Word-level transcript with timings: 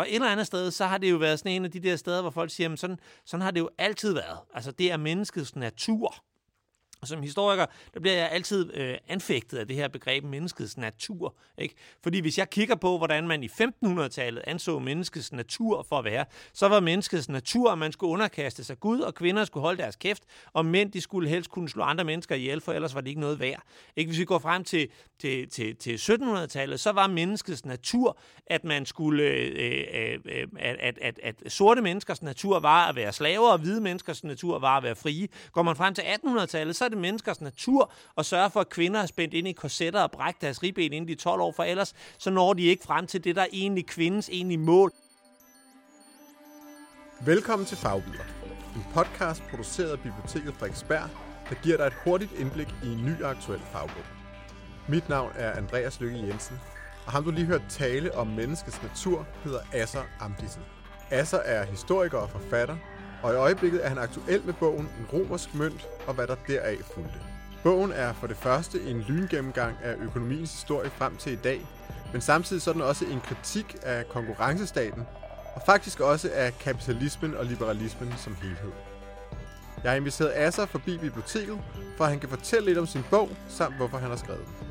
Og 0.00 0.06
et 0.08 0.14
eller 0.14 0.28
andet 0.28 0.46
sted, 0.46 0.70
så 0.70 0.86
har 0.86 0.98
det 0.98 1.10
jo 1.10 1.16
været 1.16 1.38
sådan 1.38 1.52
en 1.52 1.64
af 1.64 1.70
de 1.70 1.80
der 1.80 1.96
steder, 1.96 2.20
hvor 2.20 2.30
folk 2.30 2.50
siger, 2.50 2.64
jamen 2.64 2.76
sådan, 2.76 2.98
sådan 3.24 3.42
har 3.42 3.50
det 3.50 3.60
jo 3.60 3.70
altid 3.78 4.12
været. 4.12 4.38
Altså 4.54 4.72
det 4.72 4.92
er 4.92 4.96
menneskets 4.96 5.56
natur. 5.56 6.14
Og 7.00 7.08
som 7.08 7.22
historiker, 7.22 7.66
der 7.94 8.00
bliver 8.00 8.16
jeg 8.16 8.30
altid 8.30 8.74
øh, 8.74 8.96
anfægtet 9.08 9.58
af 9.58 9.66
det 9.66 9.76
her 9.76 9.88
begreb 9.88 10.24
menneskets 10.24 10.76
natur. 10.76 11.34
Ikke? 11.58 11.74
Fordi 12.02 12.20
hvis 12.20 12.38
jeg 12.38 12.50
kigger 12.50 12.74
på, 12.74 12.98
hvordan 12.98 13.28
man 13.28 13.42
i 13.42 13.46
1500-tallet 13.46 14.42
anså 14.46 14.78
menneskets 14.78 15.32
natur 15.32 15.86
for 15.88 15.98
at 15.98 16.04
være, 16.04 16.24
så 16.52 16.68
var 16.68 16.80
menneskets 16.80 17.28
natur, 17.28 17.72
at 17.72 17.78
man 17.78 17.92
skulle 17.92 18.10
underkaste 18.10 18.64
sig 18.64 18.80
Gud, 18.80 19.00
og 19.00 19.14
kvinder 19.14 19.44
skulle 19.44 19.62
holde 19.62 19.82
deres 19.82 19.96
kæft, 19.96 20.22
og 20.52 20.66
mænd 20.66 20.92
de 20.92 21.00
skulle 21.00 21.28
helst 21.28 21.50
kunne 21.50 21.68
slå 21.68 21.82
andre 21.82 22.04
mennesker 22.04 22.34
ihjel, 22.34 22.60
for 22.60 22.72
ellers 22.72 22.94
var 22.94 23.00
det 23.00 23.08
ikke 23.08 23.20
noget 23.20 23.40
værd. 23.40 23.62
Ikke? 23.96 24.08
Hvis 24.08 24.20
vi 24.20 24.24
går 24.24 24.38
frem 24.38 24.64
til, 24.64 24.88
til, 25.18 25.48
til, 25.48 25.76
til 25.76 25.96
1700-tallet, 25.96 26.80
så 26.80 26.92
var 26.92 27.06
menneskets 27.06 27.64
natur, 27.64 28.18
at 28.46 28.64
man 28.64 28.86
skulle, 28.86 29.22
øh, 29.22 29.86
øh, 29.94 30.18
øh, 30.24 30.46
at, 30.58 30.76
at, 30.80 30.98
at, 31.02 31.20
at 31.42 31.52
sorte 31.52 31.82
menneskers 31.82 32.22
natur 32.22 32.60
var 32.60 32.88
at 32.88 32.96
være 32.96 33.12
slaver, 33.12 33.48
og 33.48 33.58
hvide 33.58 33.80
menneskers 33.80 34.24
natur 34.24 34.58
var 34.58 34.76
at 34.76 34.82
være 34.82 34.96
frie. 34.96 35.28
Går 35.52 35.62
man 35.62 35.76
frem 35.76 35.94
til 35.94 36.02
1800-tallet, 36.02 36.76
så 36.76 36.89
det 36.90 36.98
menneskers 36.98 37.40
natur 37.40 37.92
at 38.18 38.26
sørge 38.26 38.50
for, 38.50 38.60
at 38.60 38.68
kvinder 38.68 39.00
er 39.00 39.06
spændt 39.06 39.34
ind 39.34 39.48
i 39.48 39.52
korsetter 39.52 40.02
og 40.02 40.10
brække 40.10 40.38
deres 40.40 40.62
ribben 40.62 40.92
inden 40.92 41.08
de 41.08 41.14
12 41.14 41.40
år, 41.40 41.52
for 41.52 41.62
ellers 41.62 41.94
så 42.18 42.30
når 42.30 42.52
de 42.52 42.62
ikke 42.62 42.84
frem 42.84 43.06
til 43.06 43.24
det, 43.24 43.36
der 43.36 43.42
er 43.42 43.46
egentlig 43.52 43.86
kvindens 43.86 44.28
egentlige 44.28 44.58
mål. 44.58 44.92
Velkommen 47.24 47.66
til 47.66 47.76
Fagbider, 47.76 48.24
en 48.76 48.84
podcast 48.94 49.42
produceret 49.50 49.90
af 49.90 50.00
Biblioteket 50.00 50.54
Frederiksberg, 50.54 51.08
der 51.48 51.54
giver 51.62 51.76
dig 51.76 51.86
et 51.86 51.94
hurtigt 52.04 52.32
indblik 52.38 52.68
i 52.84 52.86
en 52.86 53.04
ny 53.04 53.24
aktuel 53.24 53.60
fagbog. 53.72 54.04
Mit 54.88 55.08
navn 55.08 55.32
er 55.34 55.52
Andreas 55.52 56.00
Lykke 56.00 56.18
Jensen, 56.18 56.56
og 57.06 57.12
ham 57.12 57.24
du 57.24 57.30
lige 57.30 57.46
hørt 57.46 57.62
tale 57.68 58.14
om 58.14 58.26
menneskets 58.26 58.82
natur 58.82 59.26
hedder 59.44 59.60
Asser 59.72 60.02
Amdisen. 60.20 60.62
Asser 61.10 61.38
er 61.38 61.64
historiker 61.64 62.18
og 62.18 62.30
forfatter, 62.30 62.76
og 63.22 63.32
i 63.32 63.36
øjeblikket 63.36 63.84
er 63.84 63.88
han 63.88 63.98
aktuel 63.98 64.42
med 64.44 64.54
bogen 64.54 64.88
En 65.00 65.06
romersk 65.12 65.54
mønt 65.54 65.88
og 66.06 66.14
hvad 66.14 66.26
der 66.26 66.36
deraf 66.48 66.78
fulgte. 66.94 67.18
Bogen 67.62 67.92
er 67.92 68.12
for 68.12 68.26
det 68.26 68.36
første 68.36 68.82
en 68.82 69.00
lyngennemgang 69.00 69.76
af 69.82 69.94
økonomiens 69.96 70.52
historie 70.52 70.90
frem 70.90 71.16
til 71.16 71.32
i 71.32 71.36
dag, 71.36 71.60
men 72.12 72.20
samtidig 72.20 72.62
så 72.62 72.70
er 72.70 72.72
den 72.72 72.82
også 72.82 73.04
en 73.04 73.20
kritik 73.20 73.76
af 73.82 74.08
konkurrencestaten, 74.08 75.02
og 75.54 75.62
faktisk 75.66 76.00
også 76.00 76.30
af 76.34 76.58
kapitalismen 76.58 77.34
og 77.34 77.44
liberalismen 77.44 78.12
som 78.16 78.34
helhed. 78.34 78.72
Jeg 79.82 79.90
har 79.90 79.96
inviteret 79.96 80.32
Asser 80.34 80.66
forbi 80.66 80.98
biblioteket, 80.98 81.58
for 81.96 82.04
at 82.04 82.10
han 82.10 82.20
kan 82.20 82.28
fortælle 82.28 82.66
lidt 82.66 82.78
om 82.78 82.86
sin 82.86 83.02
bog, 83.10 83.28
samt 83.48 83.76
hvorfor 83.76 83.96
han 83.96 84.10
har 84.10 84.16
skrevet 84.16 84.46
den. 84.46 84.66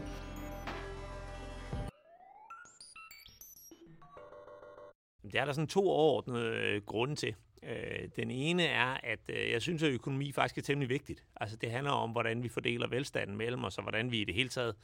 Det 5.32 5.40
er 5.40 5.46
der 5.46 5.54
sådan 5.54 5.68
to 5.68 5.90
overordnede 5.90 6.46
øh, 6.46 6.82
grunde 6.86 7.16
til. 7.16 7.36
Øh, 7.64 8.10
den 8.16 8.32
ene 8.32 8.64
er, 8.64 8.98
at 9.04 9.20
øh, 9.30 9.52
jeg 9.52 9.62
synes, 9.62 9.84
at 9.84 9.92
økonomi 9.92 10.32
faktisk 10.32 10.58
er 10.58 10.62
temmelig 10.62 10.90
vigtigt. 10.90 11.24
Altså 11.36 11.58
det 11.58 11.72
handler 11.72 11.92
om, 11.92 12.10
hvordan 12.10 12.44
vi 12.44 12.50
fordeler 12.50 12.88
velstanden 12.88 13.38
mellem 13.38 13.64
os, 13.64 13.78
og 13.78 13.84
hvordan 13.84 14.12
vi 14.12 14.22
i 14.22 14.26
det 14.26 14.36
hele 14.36 14.50
taget 14.50 14.76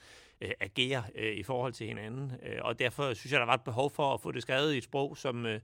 øh, 0.42 0.52
agerer 0.60 1.04
øh, 1.16 1.34
i 1.36 1.44
forhold 1.44 1.74
til 1.74 1.88
hinanden. 1.88 2.32
Øh, 2.44 2.60
og 2.62 2.80
derfor 2.80 3.14
synes 3.14 3.32
jeg, 3.32 3.40
der 3.40 3.46
var 3.46 3.54
et 3.54 3.64
behov 3.64 3.90
for 3.90 4.14
at 4.14 4.22
få 4.22 4.32
det 4.32 4.42
skrevet 4.42 4.74
i 4.74 4.78
et 4.78 4.84
sprog, 4.84 5.18
som, 5.18 5.46
øh, 5.46 5.60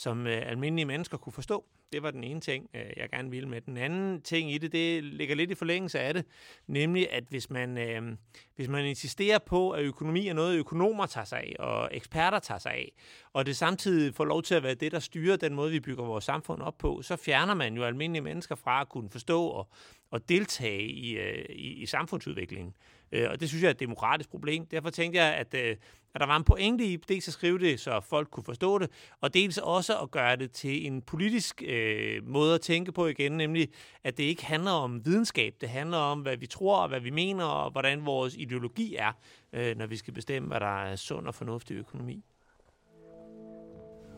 som 0.00 0.26
øh, 0.26 0.42
almindelige 0.46 0.86
mennesker 0.86 1.18
kunne 1.18 1.32
forstå. 1.32 1.64
Det 1.92 2.02
var 2.02 2.10
den 2.10 2.24
ene 2.24 2.40
ting, 2.40 2.70
øh, 2.74 2.90
jeg 2.96 3.10
gerne 3.10 3.30
ville 3.30 3.48
med. 3.48 3.60
Den 3.60 3.76
anden 3.76 4.22
ting 4.22 4.52
i 4.52 4.58
det, 4.58 4.72
det 4.72 5.04
ligger 5.04 5.34
lidt 5.34 5.50
i 5.50 5.54
forlængelse 5.54 6.00
af 6.00 6.14
det, 6.14 6.24
nemlig 6.66 7.12
at 7.12 7.24
hvis 7.28 7.50
man, 7.50 7.78
øh, 7.78 8.16
hvis 8.56 8.68
man 8.68 8.84
insisterer 8.84 9.38
på, 9.38 9.70
at 9.70 9.82
økonomi 9.82 10.28
er 10.28 10.34
noget, 10.34 10.58
økonomer 10.58 11.06
tager 11.06 11.24
sig 11.24 11.38
af, 11.38 11.56
og 11.58 11.88
eksperter 11.92 12.38
tager 12.38 12.58
sig 12.58 12.72
af, 12.72 12.92
og 13.32 13.46
det 13.46 13.56
samtidig 13.56 14.14
får 14.14 14.24
lov 14.24 14.42
til 14.42 14.54
at 14.54 14.62
være 14.62 14.74
det, 14.74 14.92
der 14.92 14.98
styrer 14.98 15.36
den 15.36 15.54
måde, 15.54 15.70
vi 15.70 15.80
bygger 15.80 16.04
vores 16.04 16.24
samfund 16.24 16.62
op 16.62 16.78
på, 16.78 17.02
så 17.02 17.16
fjerner 17.16 17.54
man 17.54 17.74
jo 17.74 17.84
almindelige 17.84 18.22
mennesker 18.22 18.54
fra 18.54 18.80
at 18.80 18.88
kunne 18.88 19.10
forstå 19.10 19.46
og, 19.46 19.68
og 20.10 20.28
deltage 20.28 20.82
i, 20.82 21.12
øh, 21.12 21.44
i, 21.48 21.82
i 21.82 21.86
samfundsudviklingen. 21.86 22.74
Øh, 23.12 23.30
og 23.30 23.40
det 23.40 23.48
synes 23.48 23.62
jeg 23.62 23.68
er 23.68 23.72
et 23.74 23.80
demokratisk 23.80 24.30
problem. 24.30 24.66
Derfor 24.66 24.90
tænkte 24.90 25.20
jeg, 25.20 25.34
at, 25.34 25.54
øh, 25.54 25.76
at 26.14 26.20
der 26.20 26.26
var 26.26 26.36
en 26.36 26.44
pointe 26.44 26.84
i 26.84 26.96
dels 26.96 27.28
at 27.28 27.34
skrive 27.34 27.58
det, 27.58 27.80
så 27.80 28.00
folk 28.00 28.30
kunne 28.30 28.44
forstå 28.44 28.78
det, 28.78 28.90
og 29.20 29.34
dels 29.34 29.58
også 29.58 29.98
at 29.98 30.10
gøre 30.10 30.36
det 30.36 30.50
til 30.50 30.86
en 30.86 31.02
politisk 31.02 31.62
øh, 31.66 32.28
måde 32.28 32.54
at 32.54 32.60
tænke 32.60 32.92
på 32.92 33.06
igen, 33.06 33.32
nemlig 33.32 33.68
at 34.04 34.18
det 34.18 34.24
ikke 34.24 34.44
handler 34.46 34.70
om 34.70 35.04
videnskab, 35.04 35.54
det 35.60 35.68
handler 35.68 35.98
om, 35.98 36.20
hvad 36.20 36.36
vi 36.36 36.46
tror 36.46 36.82
og 36.82 36.88
hvad 36.88 37.00
vi 37.00 37.10
mener, 37.10 37.44
og 37.44 37.70
hvordan 37.70 38.06
vores 38.06 38.34
ideologi 38.34 38.96
er, 38.96 39.12
øh, 39.52 39.76
når 39.76 39.86
vi 39.86 39.96
skal 39.96 40.14
bestemme, 40.14 40.48
hvad 40.48 40.60
der 40.60 40.82
er 40.82 40.96
sund 40.96 41.26
og 41.26 41.34
fornuftig 41.34 41.74
økonomi. 41.74 42.24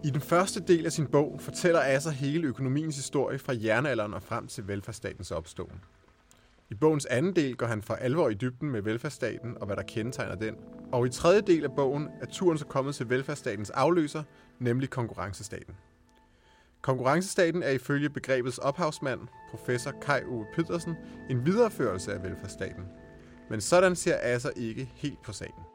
I 0.05 0.11
den 0.11 0.21
første 0.21 0.61
del 0.61 0.87
af 0.87 0.93
sin 0.93 1.07
bog 1.07 1.41
fortæller 1.41 1.81
Asser 1.81 2.11
hele 2.11 2.47
økonomiens 2.47 2.97
historie 2.97 3.39
fra 3.39 3.53
jernalderen 3.63 4.15
og 4.15 4.23
frem 4.23 4.47
til 4.47 4.69
velfærdsstatens 4.69 5.31
opståen. 5.31 5.81
I 6.73 6.75
bogens 6.75 7.07
anden 7.07 7.37
del 7.37 7.57
går 7.57 7.67
han 7.67 7.83
for 7.83 7.95
alvor 7.95 8.29
i 8.29 8.35
dybden 8.35 8.71
med 8.71 8.83
velfærdsstaten 8.83 9.57
og 9.61 9.67
hvad 9.67 9.77
der 9.77 9.83
kendetegner 9.83 10.35
den. 10.35 10.55
Og 10.93 11.07
i 11.07 11.11
tredje 11.11 11.41
del 11.41 11.65
af 11.65 11.73
bogen 11.77 12.09
er 12.21 12.27
turen 12.27 12.59
så 12.59 12.67
kommet 12.67 12.95
til 12.95 13.11
velfærdsstatens 13.11 13.71
afløser, 13.71 14.23
nemlig 14.59 14.91
konkurrencestaten. 14.91 15.75
Konkurrencestaten 16.83 17.63
er 17.63 17.71
ifølge 17.71 18.11
begrebets 18.11 18.59
ophavsmand, 18.59 19.21
professor 19.51 19.93
Kai 20.03 20.25
Ove 20.25 20.47
Pedersen, 20.55 20.95
en 21.31 21.47
videreførelse 21.47 22.13
af 22.13 22.23
velfærdsstaten. 22.23 22.85
Men 23.51 23.61
sådan 23.61 23.97
ser 23.97 24.17
Asser 24.23 24.51
ikke 24.57 24.91
helt 24.95 25.23
på 25.23 25.33
sagen. 25.33 25.72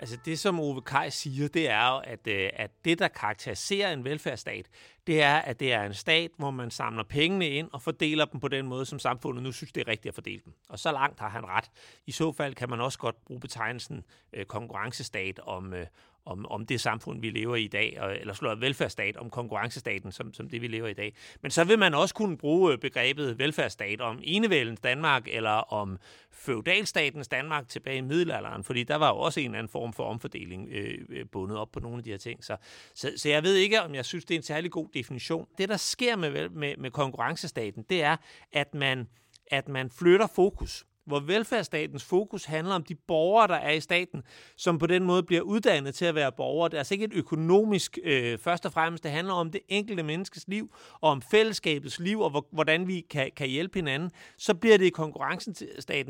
Altså 0.00 0.18
det, 0.24 0.38
som 0.38 0.60
Ove 0.60 0.82
Kaj 0.82 1.08
siger, 1.10 1.48
det 1.48 1.70
er 1.70 1.88
jo, 1.88 1.98
at, 2.04 2.26
øh, 2.26 2.50
at 2.52 2.70
det, 2.84 2.98
der 2.98 3.08
karakteriserer 3.08 3.92
en 3.92 4.04
velfærdsstat, 4.04 4.66
det 5.06 5.22
er, 5.22 5.36
at 5.36 5.60
det 5.60 5.72
er 5.72 5.82
en 5.82 5.94
stat, 5.94 6.30
hvor 6.36 6.50
man 6.50 6.70
samler 6.70 7.04
pengene 7.04 7.48
ind 7.48 7.68
og 7.72 7.82
fordeler 7.82 8.24
dem 8.24 8.40
på 8.40 8.48
den 8.48 8.66
måde, 8.66 8.86
som 8.86 8.98
samfundet 8.98 9.42
nu 9.42 9.52
synes, 9.52 9.72
det 9.72 9.80
er 9.80 9.88
rigtigt 9.88 10.10
at 10.10 10.14
fordele 10.14 10.42
dem. 10.44 10.52
Og 10.68 10.78
så 10.78 10.92
langt 10.92 11.20
har 11.20 11.28
han 11.28 11.46
ret. 11.46 11.70
I 12.06 12.12
så 12.12 12.32
fald 12.32 12.54
kan 12.54 12.70
man 12.70 12.80
også 12.80 12.98
godt 12.98 13.24
bruge 13.24 13.40
betegnelsen 13.40 14.04
øh, 14.32 14.44
konkurrencestat 14.44 15.38
om, 15.38 15.74
øh, 15.74 15.86
om, 16.26 16.46
om 16.46 16.66
det 16.66 16.80
samfund, 16.80 17.20
vi 17.20 17.30
lever 17.30 17.56
i 17.56 17.64
i 17.64 17.68
dag, 17.68 17.98
eller 18.20 18.34
slår 18.34 18.54
velfærdsstat 18.54 19.16
om 19.16 19.30
konkurrencestaten, 19.30 20.12
som, 20.12 20.34
som 20.34 20.48
det, 20.48 20.62
vi 20.62 20.66
lever 20.66 20.88
i 20.88 20.90
i 20.90 20.94
dag. 20.94 21.14
Men 21.42 21.50
så 21.50 21.64
vil 21.64 21.78
man 21.78 21.94
også 21.94 22.14
kunne 22.14 22.36
bruge 22.36 22.72
øh, 22.72 22.78
begrebet 22.78 23.38
velfærdsstat 23.38 24.00
om 24.00 24.20
enevældens 24.22 24.80
Danmark, 24.80 25.28
eller 25.28 25.50
om 25.50 25.98
feudalstatens 26.30 27.28
Danmark 27.28 27.68
tilbage 27.68 27.96
i 27.96 28.00
middelalderen, 28.00 28.64
fordi 28.64 28.84
der 28.84 28.96
var 28.96 29.08
jo 29.08 29.18
også 29.18 29.40
en 29.40 29.46
eller 29.46 29.58
anden 29.58 29.72
form 29.72 29.92
for 29.92 30.04
omfordeling 30.04 30.68
øh, 30.72 30.98
øh, 31.08 31.26
bundet 31.32 31.58
op 31.58 31.72
på 31.72 31.80
nogle 31.80 31.98
af 31.98 32.04
de 32.04 32.10
her 32.10 32.18
ting. 32.18 32.44
Så, 32.44 32.56
så, 32.94 33.12
så 33.16 33.28
jeg 33.28 33.42
ved 33.42 33.54
ikke, 33.54 33.82
om 33.82 33.94
jeg 33.94 34.04
synes, 34.04 34.24
det 34.24 34.34
er 34.34 34.38
en 34.38 34.42
særlig 34.42 34.70
god 34.70 34.88
definition. 34.94 35.46
Det, 35.58 35.68
der 35.68 35.76
sker 35.76 36.16
med, 36.16 36.48
med, 36.48 36.76
med 36.76 36.90
konkurrencestaten, 36.90 37.84
det 37.90 38.02
er, 38.02 38.16
at 38.52 38.74
man, 38.74 39.08
at 39.50 39.68
man 39.68 39.90
flytter 39.90 40.26
fokus 40.26 40.86
hvor 41.06 41.20
velfærdsstatens 41.20 42.04
fokus 42.04 42.44
handler 42.44 42.74
om 42.74 42.82
de 42.82 42.94
borgere, 42.94 43.48
der 43.48 43.54
er 43.54 43.70
i 43.70 43.80
staten, 43.80 44.22
som 44.56 44.78
på 44.78 44.86
den 44.86 45.04
måde 45.04 45.22
bliver 45.22 45.42
uddannet 45.42 45.94
til 45.94 46.04
at 46.04 46.14
være 46.14 46.32
borgere. 46.32 46.68
Det 46.68 46.74
er 46.74 46.78
altså 46.78 46.94
ikke 46.94 47.04
et 47.04 47.12
økonomisk 47.14 47.98
øh, 48.04 48.38
først 48.38 48.66
og 48.66 48.72
fremmest. 48.72 49.04
Det 49.04 49.10
handler 49.10 49.34
om 49.34 49.50
det 49.50 49.60
enkelte 49.68 50.02
menneskes 50.02 50.48
liv, 50.48 50.74
og 51.00 51.10
om 51.10 51.22
fællesskabets 51.22 51.98
liv, 51.98 52.20
og 52.20 52.46
hvordan 52.52 52.88
vi 52.88 53.00
kan, 53.10 53.30
kan 53.36 53.48
hjælpe 53.48 53.78
hinanden. 53.78 54.10
Så 54.38 54.54
bliver 54.54 54.78
det 54.78 54.84
i 54.84 54.90
konkurrencen 54.90 55.54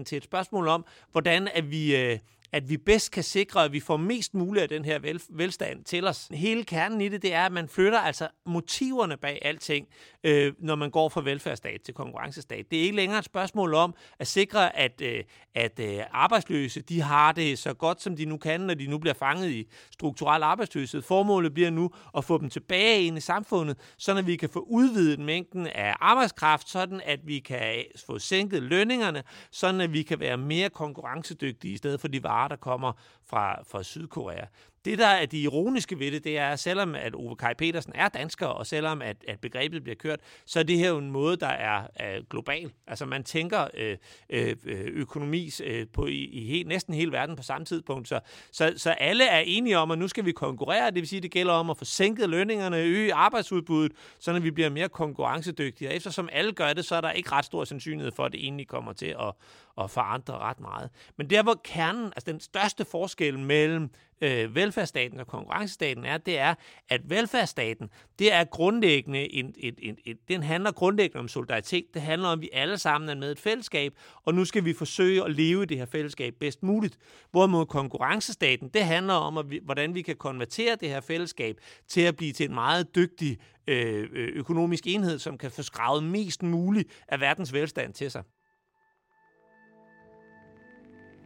til 0.05 0.17
et 0.17 0.25
spørgsmål 0.25 0.69
om, 0.69 0.85
hvordan 1.13 1.49
at 1.55 1.71
vi... 1.71 1.97
Øh, 1.97 2.19
at 2.53 2.71
vi 2.71 2.77
bedst 2.77 3.11
kan 3.11 3.23
sikre, 3.23 3.65
at 3.65 3.73
vi 3.73 3.81
får 3.81 3.97
mest 3.97 4.35
muligt 4.35 4.63
af 4.63 4.69
den 4.69 4.85
her 4.85 4.99
vel, 4.99 5.23
velstand 5.31 5.85
til 5.85 6.07
os. 6.07 6.29
Hele 6.31 6.65
kernen 6.65 7.01
i 7.01 7.09
det, 7.09 7.23
det 7.23 7.35
er, 7.35 7.47
at 7.47 7.53
man 7.53 7.69
flytter 7.69 7.99
altså 7.99 8.29
motiverne 8.47 9.17
bag 9.17 9.39
alting, 9.43 9.89
øh, 10.25 10.53
når 10.59 10.75
man 10.75 10.91
går 10.91 11.09
fra 11.09 11.21
velfærdsstat 11.21 11.81
til 11.85 11.95
konkurrencestat. 11.95 12.67
Det 12.71 12.79
er 12.79 12.83
ikke 12.83 12.97
længere 12.97 13.19
et 13.19 13.25
spørgsmål 13.25 13.75
om 13.75 13.95
at 14.19 14.27
sikre, 14.27 14.77
at, 14.77 15.01
øh, 15.01 15.25
at 15.55 15.81
øh, 15.81 15.99
arbejdsløse 16.11 16.81
de 16.81 17.01
har 17.01 17.33
det 17.33 17.59
så 17.59 17.75
godt, 17.75 18.03
som 18.03 18.17
de 18.17 18.25
nu 18.25 18.37
kan, 18.37 18.61
når 18.61 18.75
de 18.75 18.87
nu 18.87 18.99
bliver 18.99 19.15
fanget 19.15 19.51
i 19.51 19.69
strukturel 19.93 20.43
arbejdsløshed. 20.43 21.03
Formålet 21.03 21.55
bliver 21.55 21.71
nu 21.71 21.91
at 22.17 22.25
få 22.25 22.39
dem 22.39 22.51
tilbage 22.51 23.03
ind 23.03 23.19
i 23.19 23.21
samfundet, 23.21 23.77
så 23.99 24.23
vi 24.23 24.37
kan 24.37 24.49
få 24.49 24.61
udvidet 24.61 25.19
mængden 25.19 25.67
af 25.67 25.95
arbejdskraft, 26.01 26.69
sådan 26.69 27.01
at 27.05 27.21
vi 27.25 27.39
kan 27.39 27.85
få 28.07 28.19
sænket 28.19 28.63
lønningerne, 28.63 29.23
sådan 29.51 29.81
at 29.81 29.93
vi 29.93 30.03
kan 30.03 30.21
være 30.21 30.37
mere 30.37 30.71
konkurrencedygtige 30.71 31.75
i 31.75 31.77
stedet 31.77 32.01
for 32.01 32.09
de 32.09 32.23
varer, 32.37 32.49
der 32.49 32.57
kommer 32.57 32.93
fra, 33.25 33.63
fra 33.63 33.83
Sydkorea. 33.83 34.47
Det, 34.87 34.99
der 34.99 35.07
er 35.07 35.27
det 35.27 35.39
ironiske 35.39 35.99
ved 35.99 36.13
det, 36.13 36.25
det 36.25 36.39
er, 36.39 36.49
at 36.49 36.61
selvom 36.61 36.95
at 36.95 37.15
Ove 37.15 37.37
Kaj 37.37 37.55
Petersen 37.55 37.93
er 37.95 38.09
dansker, 38.09 38.47
og 38.47 38.67
selvom 38.67 39.03
at, 39.03 39.17
at 39.29 39.41
begrebet 39.41 39.83
bliver 39.83 39.97
kørt, 39.97 40.21
så 40.45 40.59
er 40.59 40.63
det 40.63 40.79
her 40.79 40.89
jo 40.89 40.99
en 40.99 41.11
måde, 41.11 41.37
der 41.37 41.47
er, 41.47 41.87
er 41.95 42.21
global. 42.31 42.73
Altså 42.87 43.07
man 43.07 43.25
tænker 43.25 43.69
øh, 43.75 43.97
øh, 44.31 44.57
øh 44.67 44.87
økonomi 44.87 45.51
øh, 45.65 45.87
på 45.93 46.07
i, 46.07 46.25
i 46.25 46.63
næsten 46.67 46.95
hele 46.95 47.13
verden 47.13 47.37
på 47.37 47.43
samme 47.43 47.65
tidspunkt. 47.65 48.09
Så, 48.09 48.21
så, 48.53 48.73
så 48.77 48.91
alle 48.91 49.25
er 49.25 49.39
enige 49.39 49.79
om, 49.79 49.91
at 49.91 49.99
nu 49.99 50.09
skal 50.09 50.25
vi 50.25 50.33
konkurrere. 50.33 50.87
Det 50.87 50.95
vil 50.95 51.09
sige, 51.09 51.17
at 51.17 51.23
det 51.23 51.31
gælder 51.31 51.53
om 51.53 51.71
at 51.71 51.77
få 51.77 51.85
sænket 51.85 52.31
lønningerne, 52.31 52.79
øge 52.79 53.15
arbejdsudbuddet, 53.15 53.93
så 54.19 54.39
vi 54.39 54.51
bliver 54.51 54.71
mere 54.71 54.89
konkurrencedygtige. 54.89 55.89
Og 55.89 55.95
eftersom 55.95 56.29
alle 56.33 56.53
gør 56.53 56.73
det, 56.73 56.85
så 56.85 56.97
er 56.97 57.01
der 57.01 57.11
ikke 57.11 57.33
ret 57.33 57.45
stor 57.45 57.65
sandsynlighed 57.65 58.13
for, 58.13 58.25
at 58.25 58.33
det 58.33 58.45
egentlig 58.45 58.69
kommer 58.69 58.93
til 58.93 59.17
at, 59.21 59.33
at 59.81 59.91
forandre 59.91 60.39
ret 60.39 60.61
meget. 60.61 60.91
Men 61.17 61.31
der, 61.31 61.43
hvor 61.43 61.61
kernen, 61.65 62.05
altså 62.05 62.33
den 62.33 62.41
største 62.41 62.85
forskel 62.85 63.39
mellem 63.39 63.91
øh, 64.21 64.55
velfærdsstaten 64.55 65.21
og 65.21 65.27
konkurrencestaten 65.27 66.05
er, 66.05 66.19
det 66.19 66.39
er, 66.39 66.55
at 66.89 67.01
velfærdsstaten, 67.11 67.91
det 68.19 68.33
er 68.33 68.45
grundlæggende, 68.45 69.33
en, 69.33 69.55
en, 69.59 69.75
en, 69.79 69.99
en, 70.05 70.17
den 70.29 70.43
handler 70.43 70.73
grundlæggende 70.73 71.21
om 71.21 71.29
solidaritet. 71.29 71.85
Det 71.95 72.03
handler 72.03 72.29
om, 72.29 72.39
at 72.39 72.43
vi 72.43 72.51
alle 72.53 72.79
sammen 72.79 73.11
er 73.11 73.15
med 73.15 73.33
et 73.33 73.39
fællesskab, 73.39 73.93
og 74.25 74.35
nu 74.35 74.45
skal 74.45 74.65
vi 74.65 74.73
forsøge 74.73 75.25
at 75.25 75.31
leve 75.31 75.63
i 75.63 75.67
det 75.67 75.79
her 75.79 75.87
fællesskab 75.87 76.35
bedst 76.41 76.63
muligt. 76.63 76.99
Hvorimod 77.31 77.67
konkurrencestaten, 77.67 78.69
det 78.69 78.85
handler 78.85 79.15
om, 79.15 79.39
at 79.39 79.51
vi, 79.51 79.61
hvordan 79.65 79.95
vi 79.95 80.03
kan 80.03 80.17
konvertere 80.17 80.77
det 80.81 80.89
her 80.89 81.01
fællesskab 81.01 81.57
til 81.89 82.01
at 82.01 82.17
blive 82.17 82.33
til 82.33 82.49
en 82.49 82.55
meget 82.55 82.95
dygtig 82.95 83.39
øh, 83.67 84.09
økonomisk 84.13 84.87
enhed, 84.87 85.19
som 85.19 85.39
kan 85.39 85.51
få 85.51 85.63
skravet 85.63 86.05
mest 86.05 86.43
muligt 86.43 87.05
af 87.09 87.21
verdens 87.21 87.53
velstand 87.53 87.95
til 87.95 88.11
sig. 88.11 88.23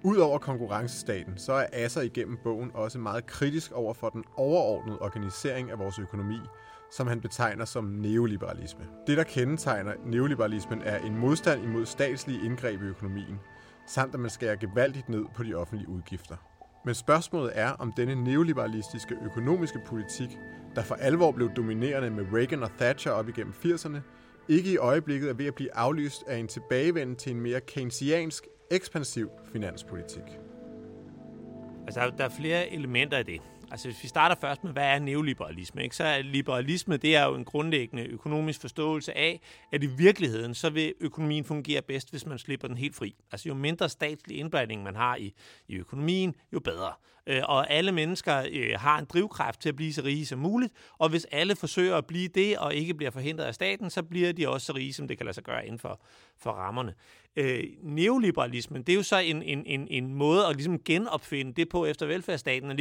Udover 0.05 0.39
konkurrencestaten, 0.39 1.39
så 1.39 1.53
er 1.53 1.67
Asser 1.73 2.01
igennem 2.01 2.39
bogen 2.45 2.71
også 2.75 2.99
meget 2.99 3.27
kritisk 3.27 3.73
over 3.73 3.95
for 3.95 4.09
den 4.09 4.25
overordnede 4.37 4.99
organisering 4.99 5.71
af 5.71 5.79
vores 5.79 5.99
økonomi, 5.99 6.39
som 6.93 7.07
han 7.07 7.21
betegner 7.21 7.65
som 7.65 7.85
neoliberalisme. 7.85 8.85
Det, 9.07 9.17
der 9.17 9.25
kendetegner 9.25 9.93
neoliberalismen, 10.07 10.83
er 10.83 10.99
en 10.99 11.19
modstand 11.19 11.65
imod 11.65 11.87
statslige 11.87 12.45
indgreb 12.45 12.83
i 12.83 12.85
økonomien, 12.85 13.41
samt 13.87 14.15
at 14.15 14.21
man 14.21 14.31
skærer 14.31 14.57
gevaldigt 14.57 15.09
ned 15.09 15.25
på 15.35 15.43
de 15.43 15.55
offentlige 15.55 15.89
udgifter. 15.89 16.37
Men 16.85 16.95
spørgsmålet 16.95 17.53
er, 17.55 17.71
om 17.71 17.93
denne 17.93 18.25
neoliberalistiske 18.25 19.17
økonomiske 19.25 19.81
politik, 19.87 20.39
der 20.75 20.83
for 20.83 20.95
alvor 20.95 21.33
blev 21.33 21.51
dominerende 21.57 22.11
med 22.11 22.27
Reagan 22.33 22.63
og 22.63 22.71
Thatcher 22.79 23.13
op 23.13 23.29
igennem 23.29 23.55
80'erne, 23.65 23.99
ikke 24.49 24.73
i 24.73 24.77
øjeblikket 24.77 25.31
er 25.31 25.35
ved 25.35 25.47
at 25.47 25.55
blive 25.55 25.75
aflyst 25.75 26.25
af 26.27 26.37
en 26.37 26.49
tilbagevenden 26.49 27.17
til 27.17 27.33
en 27.33 27.41
mere 27.41 27.61
keynesiansk, 27.61 28.45
ekspansiv 28.71 29.31
finanspolitik. 29.53 30.39
Altså, 31.87 32.13
der 32.19 32.25
er 32.25 32.29
flere 32.29 32.71
elementer 32.71 33.19
i 33.19 33.23
det. 33.23 33.41
Altså 33.71 33.89
hvis 33.89 34.03
vi 34.03 34.09
starter 34.09 34.35
først 34.41 34.65
med, 34.65 34.73
hvad 34.73 34.85
er 34.85 34.99
neoliberalisme? 34.99 35.83
Ikke? 35.83 35.97
Så 35.97 36.05
er 36.05 36.23
liberalisme, 36.23 36.97
det 36.97 37.17
er 37.17 37.25
jo 37.25 37.35
en 37.35 37.45
grundlæggende 37.45 38.05
økonomisk 38.05 38.61
forståelse 38.61 39.17
af, 39.17 39.41
at 39.73 39.83
i 39.83 39.87
virkeligheden, 39.87 40.55
så 40.55 40.71
vil 40.71 40.95
økonomien 41.01 41.45
fungere 41.45 41.83
bedst, 41.83 42.11
hvis 42.11 42.27
man 42.27 42.39
slipper 42.39 42.69
den 42.69 42.77
helt 42.77 42.97
fri. 42.97 43.15
Altså 43.33 43.49
jo 43.49 43.55
mindre 43.55 43.89
statslig 43.89 44.39
indblanding 44.39 44.83
man 44.83 44.97
har 44.97 45.17
i, 45.17 45.35
i 45.69 45.77
økonomien, 45.77 46.35
jo 46.53 46.61
bedre. 46.61 46.93
Øh, 47.27 47.43
og 47.45 47.71
alle 47.71 47.93
mennesker 47.93 48.43
øh, 48.53 48.71
har 48.77 48.99
en 48.99 49.05
drivkraft 49.05 49.61
til 49.61 49.69
at 49.69 49.77
blive 49.77 49.93
så 49.93 50.03
rige 50.03 50.27
som 50.27 50.39
muligt, 50.39 50.73
og 50.99 51.09
hvis 51.09 51.27
alle 51.33 51.57
forsøger 51.57 51.97
at 51.97 52.07
blive 52.07 52.29
det, 52.29 52.59
og 52.59 52.75
ikke 52.75 52.95
bliver 52.95 53.11
forhindret 53.11 53.45
af 53.45 53.55
staten, 53.55 53.91
så 53.91 54.03
bliver 54.03 54.33
de 54.33 54.49
også 54.49 54.67
så 54.67 54.73
rige, 54.73 54.93
som 54.93 55.09
det 55.09 55.17
kan 55.17 55.27
lade 55.27 55.35
sig 55.35 55.45
gøre 55.45 55.67
inden 55.67 55.79
for, 55.79 56.01
for 56.39 56.51
rammerne. 56.51 56.95
Øh, 57.37 57.65
neoliberalismen, 57.83 58.83
det 58.83 58.93
er 58.93 58.97
jo 58.97 59.03
så 59.03 59.19
en, 59.19 59.43
en, 59.43 59.67
en, 59.67 59.89
en 59.91 60.15
måde 60.15 60.47
at 60.47 60.57
ligesom 60.57 60.79
genopfinde 60.85 61.53
det 61.53 61.69
på 61.69 61.87
efter 61.87 62.07
velfærdsstaten, 62.07 62.71
og 62.71 62.77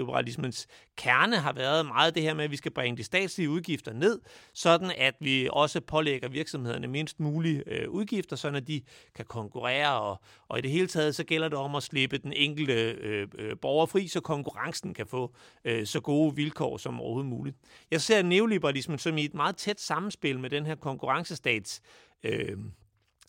neoliberalismens 0.00 0.66
kerne 0.96 1.36
har 1.36 1.52
været 1.52 1.86
meget 1.86 2.14
det 2.14 2.22
her 2.22 2.34
med, 2.34 2.44
at 2.44 2.50
vi 2.50 2.56
skal 2.56 2.70
bringe 2.70 2.96
de 2.96 3.04
statslige 3.04 3.50
udgifter 3.50 3.92
ned, 3.92 4.20
sådan 4.54 4.92
at 4.98 5.14
vi 5.20 5.48
også 5.52 5.80
pålægger 5.80 6.28
virksomhederne 6.28 6.86
mindst 6.86 7.20
mulige 7.20 7.62
øh, 7.66 7.90
udgifter, 7.90 8.36
sådan 8.36 8.56
at 8.56 8.66
de 8.66 8.82
kan 9.14 9.24
konkurrere, 9.24 10.00
og, 10.00 10.20
og 10.48 10.58
i 10.58 10.62
det 10.62 10.70
hele 10.70 10.86
taget 10.86 11.14
så 11.14 11.24
gælder 11.24 11.48
det 11.48 11.58
om 11.58 11.74
at 11.74 11.82
slippe 11.82 12.18
den 12.18 12.32
enkelte 12.32 12.90
øh, 12.90 13.28
øh, 13.38 13.56
borger 13.62 13.86
fri, 13.86 14.08
så 14.08 14.20
konkurrencen 14.20 14.94
kan 14.94 15.06
få 15.06 15.34
øh, 15.64 15.86
så 15.86 16.00
gode 16.00 16.36
vilkår 16.36 16.76
som 16.76 17.00
overhovedet 17.00 17.30
muligt. 17.30 17.56
Jeg 17.90 18.00
ser 18.00 18.22
neoliberalismen 18.22 18.98
som 18.98 19.18
i 19.18 19.24
et 19.24 19.34
meget 19.34 19.56
tæt 19.56 19.80
samspil 19.80 20.38
med 20.38 20.50
den 20.50 20.66
her 20.66 20.74
konkurrencestats 20.74 21.82
øh, 22.24 22.56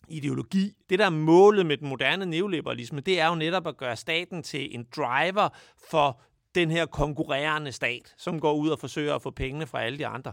ideologi. 0.08 0.72
Det, 0.90 0.98
der 0.98 1.06
er 1.06 1.10
målet 1.10 1.66
med 1.66 1.76
den 1.76 1.88
moderne 1.88 2.26
neoliberalisme, 2.26 3.00
det 3.00 3.20
er 3.20 3.28
jo 3.28 3.34
netop 3.34 3.66
at 3.66 3.76
gøre 3.76 3.96
staten 3.96 4.42
til 4.42 4.74
en 4.74 4.86
driver 4.96 5.48
for 5.90 6.20
den 6.54 6.70
her 6.70 6.86
konkurrerende 6.86 7.72
stat, 7.72 8.14
som 8.16 8.40
går 8.40 8.54
ud 8.54 8.68
og 8.68 8.78
forsøger 8.78 9.14
at 9.14 9.22
få 9.22 9.30
pengene 9.30 9.66
fra 9.66 9.82
alle 9.82 9.98
de 9.98 10.06
andre. 10.06 10.32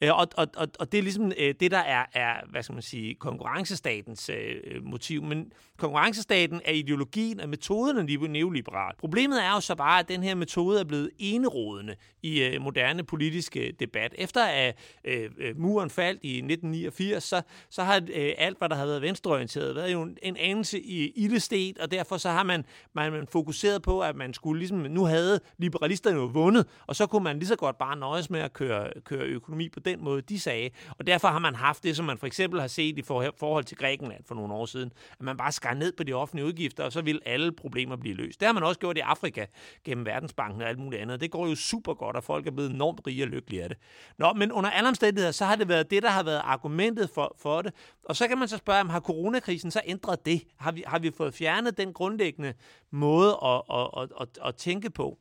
Øh, 0.00 0.18
og, 0.18 0.28
og, 0.36 0.46
og, 0.56 0.68
og 0.78 0.92
det 0.92 0.98
er 0.98 1.02
ligesom 1.02 1.32
øh, 1.38 1.54
det, 1.60 1.70
der 1.70 1.78
er, 1.78 2.04
er 2.14 2.34
hvad 2.50 2.62
skal 2.62 2.72
man 2.72 2.82
sige, 2.82 3.14
konkurrencestatens 3.14 4.28
øh, 4.28 4.56
øh 4.64 4.84
motiv. 4.84 5.22
Men 5.22 5.52
konkurrencestaten 5.78 6.60
er 6.64 6.72
ideologien, 6.72 7.40
og 7.40 7.48
metoden 7.48 7.98
er 7.98 8.28
neoliberal. 8.28 8.94
Problemet 8.98 9.44
er 9.44 9.54
jo 9.54 9.60
så 9.60 9.74
bare, 9.74 9.98
at 9.98 10.08
den 10.08 10.22
her 10.22 10.34
metode 10.34 10.80
er 10.80 10.84
blevet 10.84 11.10
enerådende 11.18 11.94
i 12.22 12.42
øh, 12.42 12.60
moderne 12.60 13.04
politiske 13.04 13.66
øh, 13.66 13.72
debat. 13.80 14.14
Efter 14.18 14.44
at 14.44 14.78
øh, 15.04 15.30
øh 15.38 15.60
muren 15.60 15.90
faldt 15.90 16.20
i 16.22 16.36
1989, 16.36 17.24
så, 17.24 17.42
så 17.70 17.82
har 17.82 18.02
øh, 18.14 18.32
alt, 18.38 18.58
hvad 18.58 18.68
der 18.68 18.76
har 18.76 18.86
været 18.86 19.02
venstreorienteret, 19.02 19.74
været 19.74 19.92
jo 19.92 20.02
en, 20.02 20.16
en 20.22 20.36
anelse 20.36 20.80
i 20.80 21.10
ildestet, 21.10 21.78
og 21.78 21.90
derfor 21.90 22.16
så 22.16 22.30
har 22.30 22.42
man, 22.42 22.64
man, 22.92 23.12
man 23.12 23.26
fokuseret 23.26 23.82
på, 23.82 24.00
at 24.00 24.16
man 24.16 24.34
skulle 24.34 24.58
ligesom, 24.58 24.78
nu 24.78 25.04
havde 25.04 25.40
liberalisterne 25.60 26.16
jo 26.16 26.24
vundet, 26.24 26.66
og 26.86 26.96
så 26.96 27.06
kunne 27.06 27.24
man 27.24 27.38
lige 27.38 27.48
så 27.48 27.56
godt 27.56 27.78
bare 27.78 27.96
nøjes 27.96 28.30
med 28.30 28.40
at 28.40 28.52
køre, 28.52 28.90
køre 29.04 29.24
økonomi 29.24 29.68
på 29.68 29.80
den 29.80 30.04
måde, 30.04 30.22
de 30.22 30.40
sagde. 30.40 30.70
Og 30.98 31.06
derfor 31.06 31.28
har 31.28 31.38
man 31.38 31.54
haft 31.54 31.82
det, 31.84 31.96
som 31.96 32.06
man 32.06 32.18
for 32.18 32.26
eksempel 32.26 32.60
har 32.60 32.68
set 32.68 32.98
i 32.98 33.02
forhold 33.02 33.64
til 33.64 33.76
Grækenland 33.76 34.24
for 34.24 34.34
nogle 34.34 34.54
år 34.54 34.66
siden, 34.66 34.92
at 35.12 35.22
man 35.22 35.36
bare 35.36 35.52
skar 35.52 35.74
ned 35.74 35.92
på 35.92 36.02
de 36.02 36.12
offentlige 36.12 36.46
udgifter, 36.46 36.84
og 36.84 36.92
så 36.92 37.02
vil 37.02 37.20
alle 37.26 37.52
problemer 37.52 37.96
blive 37.96 38.14
løst. 38.14 38.40
Det 38.40 38.46
har 38.46 38.52
man 38.52 38.62
også 38.62 38.80
gjort 38.80 38.96
i 38.96 39.00
Afrika 39.00 39.46
gennem 39.84 40.06
Verdensbanken 40.06 40.62
og 40.62 40.68
alt 40.68 40.78
muligt 40.78 41.02
andet. 41.02 41.20
Det 41.20 41.30
går 41.30 41.46
jo 41.46 41.54
super 41.54 41.94
godt, 41.94 42.16
og 42.16 42.24
folk 42.24 42.46
er 42.46 42.50
blevet 42.50 42.70
enormt 42.70 43.00
rige 43.06 43.24
og 43.24 43.28
lykkelige 43.28 43.62
af 43.62 43.68
det. 43.68 43.78
Nå, 44.18 44.32
men 44.32 44.52
under 44.52 44.70
alle 44.70 44.88
omstændigheder, 44.88 45.32
så 45.32 45.44
har 45.44 45.56
det 45.56 45.68
været 45.68 45.90
det, 45.90 46.02
der 46.02 46.10
har 46.10 46.22
været 46.22 46.40
argumentet 46.44 47.10
for, 47.10 47.36
for 47.38 47.62
det. 47.62 47.74
Og 48.04 48.16
så 48.16 48.28
kan 48.28 48.38
man 48.38 48.48
så 48.48 48.56
spørge, 48.56 48.80
om 48.80 48.88
har 48.88 49.00
coronakrisen 49.00 49.70
så 49.70 49.80
ændret 49.84 50.26
det? 50.26 50.42
Har 50.56 50.72
vi, 50.72 50.84
har 50.86 50.98
vi 50.98 51.10
fået 51.16 51.34
fjernet 51.34 51.78
den 51.78 51.92
grundlæggende 51.92 52.54
måde 52.90 53.38
at, 53.44 53.62
at, 53.70 53.90
at, 53.96 54.08
at, 54.20 54.28
at 54.44 54.54
tænke 54.56 54.90
på? 54.90 55.18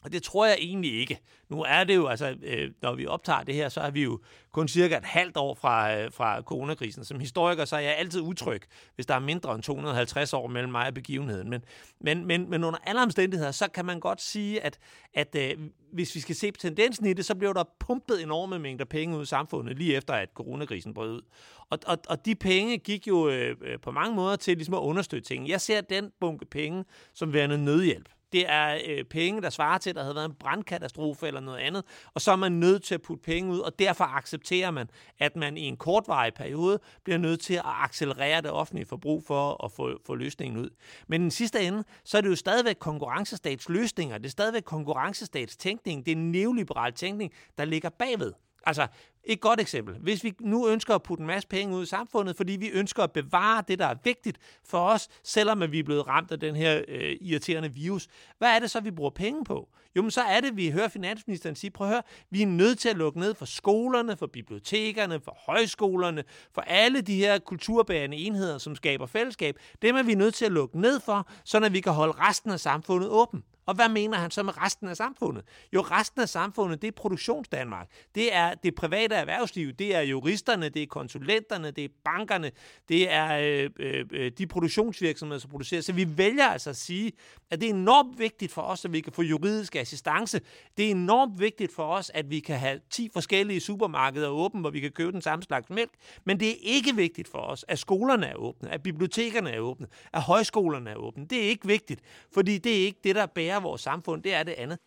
Og 0.00 0.12
det 0.12 0.22
tror 0.22 0.46
jeg 0.46 0.56
egentlig 0.60 1.00
ikke. 1.00 1.20
Nu 1.48 1.62
er 1.62 1.84
det 1.84 1.96
jo, 1.96 2.06
altså, 2.06 2.36
øh, 2.42 2.70
når 2.82 2.94
vi 2.94 3.06
optager 3.06 3.42
det 3.42 3.54
her, 3.54 3.68
så 3.68 3.80
er 3.80 3.90
vi 3.90 4.02
jo 4.02 4.20
kun 4.52 4.68
cirka 4.68 4.96
et 4.96 5.04
halvt 5.04 5.36
år 5.36 5.54
fra, 5.54 5.96
øh, 5.96 6.12
fra 6.12 6.42
coronakrisen. 6.42 7.04
Som 7.04 7.20
historiker, 7.20 7.64
så 7.64 7.76
er 7.76 7.80
jeg 7.80 7.96
altid 7.96 8.20
utryg, 8.20 8.62
hvis 8.94 9.06
der 9.06 9.14
er 9.14 9.18
mindre 9.18 9.54
end 9.54 9.62
250 9.62 10.32
år 10.32 10.46
mellem 10.46 10.72
mig 10.72 10.86
og 10.86 10.94
begivenheden. 10.94 11.50
Men, 11.50 11.64
men, 12.00 12.26
men, 12.26 12.50
men 12.50 12.64
under 12.64 12.78
alle 12.86 13.02
omstændigheder, 13.02 13.50
så 13.50 13.68
kan 13.70 13.84
man 13.84 14.00
godt 14.00 14.22
sige, 14.22 14.64
at, 14.64 14.78
at 15.14 15.36
øh, 15.38 15.58
hvis 15.92 16.14
vi 16.14 16.20
skal 16.20 16.36
se 16.36 16.52
på 16.52 16.58
tendensen 16.58 17.06
i 17.06 17.12
det, 17.12 17.24
så 17.24 17.34
blev 17.34 17.54
der 17.54 17.64
pumpet 17.80 18.22
enorme 18.22 18.58
mængder 18.58 18.84
penge 18.84 19.16
ud 19.16 19.22
i 19.22 19.26
samfundet, 19.26 19.78
lige 19.78 19.96
efter 19.96 20.14
at 20.14 20.28
coronakrisen 20.34 20.94
brød 20.94 21.12
ud. 21.12 21.22
Og, 21.70 21.78
og, 21.86 21.98
og 22.08 22.24
de 22.24 22.34
penge 22.34 22.78
gik 22.78 23.08
jo 23.08 23.28
øh, 23.28 23.56
øh 23.62 23.80
på 23.80 23.90
mange 23.90 24.16
måder 24.16 24.36
til 24.36 24.56
ligesom 24.56 24.74
at 24.74 24.78
understøtte 24.78 25.28
ting. 25.28 25.48
Jeg 25.48 25.60
ser 25.60 25.80
den 25.80 26.10
bunke 26.20 26.46
penge 26.46 26.84
som 27.14 27.32
værende 27.32 27.64
nødhjælp. 27.64 28.08
Det 28.32 28.50
er 28.50 28.78
øh, 28.88 29.04
penge, 29.04 29.42
der 29.42 29.50
svarer 29.50 29.78
til, 29.78 29.90
at 29.90 29.96
der 29.96 30.02
havde 30.02 30.14
været 30.14 30.28
en 30.28 30.34
brandkatastrofe 30.34 31.26
eller 31.26 31.40
noget 31.40 31.58
andet, 31.58 31.84
og 32.14 32.20
så 32.20 32.32
er 32.32 32.36
man 32.36 32.52
nødt 32.52 32.82
til 32.82 32.94
at 32.94 33.02
putte 33.02 33.22
penge 33.22 33.52
ud, 33.52 33.58
og 33.58 33.78
derfor 33.78 34.04
accepterer 34.04 34.70
man, 34.70 34.90
at 35.18 35.36
man 35.36 35.56
i 35.56 35.60
en 35.60 35.76
kortvarig 35.76 36.34
periode 36.34 36.78
bliver 37.04 37.18
nødt 37.18 37.40
til 37.40 37.54
at 37.54 37.62
accelerere 37.64 38.40
det 38.40 38.50
offentlige 38.50 38.86
forbrug 38.86 39.24
for 39.26 39.64
at 39.64 39.72
få, 39.72 40.00
få 40.06 40.14
løsningen 40.14 40.60
ud. 40.60 40.70
Men 41.06 41.20
i 41.20 41.22
den 41.22 41.30
sidste 41.30 41.60
ende, 41.60 41.84
så 42.04 42.16
er 42.16 42.20
det 42.20 42.28
jo 42.28 42.36
stadigvæk 42.36 42.76
konkurrencestatsløsninger, 42.78 44.18
det 44.18 44.26
er 44.26 44.30
stadigvæk 44.30 44.62
konkurrencestatstænkning, 44.62 46.06
det 46.06 46.12
er 46.12 46.16
neoliberal 46.16 46.92
tænkning, 46.92 47.32
der 47.58 47.64
ligger 47.64 47.88
bagved. 47.88 48.32
Altså, 48.66 48.86
et 49.28 49.40
godt 49.40 49.60
eksempel. 49.60 49.94
Hvis 50.00 50.24
vi 50.24 50.34
nu 50.40 50.68
ønsker 50.68 50.94
at 50.94 51.02
putte 51.02 51.20
en 51.20 51.26
masse 51.26 51.48
penge 51.48 51.76
ud 51.76 51.82
i 51.82 51.86
samfundet, 51.86 52.36
fordi 52.36 52.52
vi 52.52 52.68
ønsker 52.68 53.02
at 53.02 53.12
bevare 53.12 53.64
det, 53.68 53.78
der 53.78 53.86
er 53.86 53.94
vigtigt 54.04 54.38
for 54.64 54.78
os, 54.78 55.08
selvom 55.22 55.72
vi 55.72 55.78
er 55.78 55.84
blevet 55.84 56.06
ramt 56.06 56.32
af 56.32 56.40
den 56.40 56.56
her 56.56 56.82
øh, 56.88 57.16
irriterende 57.20 57.72
virus, 57.72 58.08
hvad 58.38 58.48
er 58.48 58.58
det 58.58 58.70
så, 58.70 58.80
vi 58.80 58.90
bruger 58.90 59.10
penge 59.10 59.44
på? 59.44 59.68
Jo, 59.96 60.02
men 60.02 60.10
så 60.10 60.20
er 60.20 60.40
det, 60.40 60.56
vi 60.56 60.70
hører 60.70 60.88
finansministeren 60.88 61.56
sige, 61.56 61.70
prøv 61.70 61.86
at 61.86 61.92
høre, 61.92 62.02
vi 62.30 62.42
er 62.42 62.46
nødt 62.46 62.78
til 62.78 62.88
at 62.88 62.96
lukke 62.96 63.20
ned 63.20 63.34
for 63.34 63.44
skolerne, 63.44 64.16
for 64.16 64.26
bibliotekerne, 64.26 65.20
for 65.20 65.36
højskolerne, 65.46 66.24
for 66.54 66.60
alle 66.60 67.00
de 67.00 67.16
her 67.16 67.38
kulturbærende 67.38 68.16
enheder, 68.16 68.58
som 68.58 68.76
skaber 68.76 69.06
fællesskab. 69.06 69.58
Dem 69.82 69.96
er 69.96 70.02
vi 70.02 70.14
nødt 70.14 70.34
til 70.34 70.44
at 70.44 70.52
lukke 70.52 70.80
ned 70.80 71.00
for, 71.00 71.28
så 71.44 71.68
vi 71.68 71.80
kan 71.80 71.92
holde 71.92 72.12
resten 72.12 72.50
af 72.50 72.60
samfundet 72.60 73.08
åben. 73.10 73.42
Og 73.68 73.74
hvad 73.74 73.88
mener 73.88 74.18
han 74.18 74.30
så 74.30 74.42
med 74.42 74.62
resten 74.62 74.88
af 74.88 74.96
samfundet? 74.96 75.44
Jo, 75.74 75.80
resten 75.80 76.20
af 76.20 76.28
samfundet, 76.28 76.82
det 76.82 76.88
er 76.88 76.92
produktionsdanmark. 76.92 77.88
Det 78.14 78.34
er 78.34 78.54
det 78.54 78.74
private 78.74 79.14
erhvervsliv. 79.14 79.72
Det 79.72 79.94
er 79.94 80.00
juristerne, 80.00 80.68
det 80.68 80.82
er 80.82 80.86
konsulenterne, 80.86 81.70
det 81.70 81.84
er 81.84 81.88
bankerne, 82.04 82.50
det 82.88 83.12
er 83.12 83.38
øh, 83.38 83.70
øh, 83.78 84.04
øh, 84.12 84.32
de 84.38 84.46
produktionsvirksomheder, 84.46 85.40
som 85.40 85.50
producerer. 85.50 85.80
Så 85.80 85.92
vi 85.92 86.18
vælger 86.18 86.44
altså 86.44 86.70
at 86.70 86.76
sige, 86.76 87.12
at 87.50 87.60
det 87.60 87.70
er 87.70 87.74
enormt 87.74 88.18
vigtigt 88.18 88.52
for 88.52 88.62
os, 88.62 88.84
at 88.84 88.92
vi 88.92 89.00
kan 89.00 89.12
få 89.12 89.22
juridisk 89.22 89.76
assistance. 89.76 90.40
Det 90.76 90.86
er 90.86 90.90
enormt 90.90 91.40
vigtigt 91.40 91.74
for 91.74 91.82
os, 91.82 92.10
at 92.14 92.30
vi 92.30 92.40
kan 92.40 92.58
have 92.58 92.80
10 92.90 93.10
forskellige 93.12 93.60
supermarkeder 93.60 94.28
åbne, 94.28 94.60
hvor 94.60 94.70
vi 94.70 94.80
kan 94.80 94.90
købe 94.90 95.12
den 95.12 95.22
samme 95.22 95.42
slags 95.42 95.70
mælk. 95.70 95.90
Men 96.24 96.40
det 96.40 96.50
er 96.50 96.56
ikke 96.60 96.96
vigtigt 96.96 97.28
for 97.28 97.38
os, 97.38 97.64
at 97.68 97.78
skolerne 97.78 98.26
er 98.26 98.34
åbne, 98.34 98.70
at 98.70 98.82
bibliotekerne 98.82 99.50
er 99.50 99.60
åbne, 99.60 99.86
at 100.12 100.22
højskolerne 100.22 100.90
er 100.90 100.96
åbne. 100.96 101.26
Det 101.26 101.38
er 101.44 101.48
ikke 101.48 101.66
vigtigt, 101.66 102.00
fordi 102.34 102.58
det 102.58 102.72
er 102.72 102.84
ikke 102.86 103.00
det, 103.04 103.14
der 103.14 103.26
bærer 103.26 103.57
er 103.58 103.62
vores 103.62 103.80
samfund, 103.80 104.22
det 104.22 104.34
er 104.34 104.42
det 104.42 104.54
andet. 104.58 104.78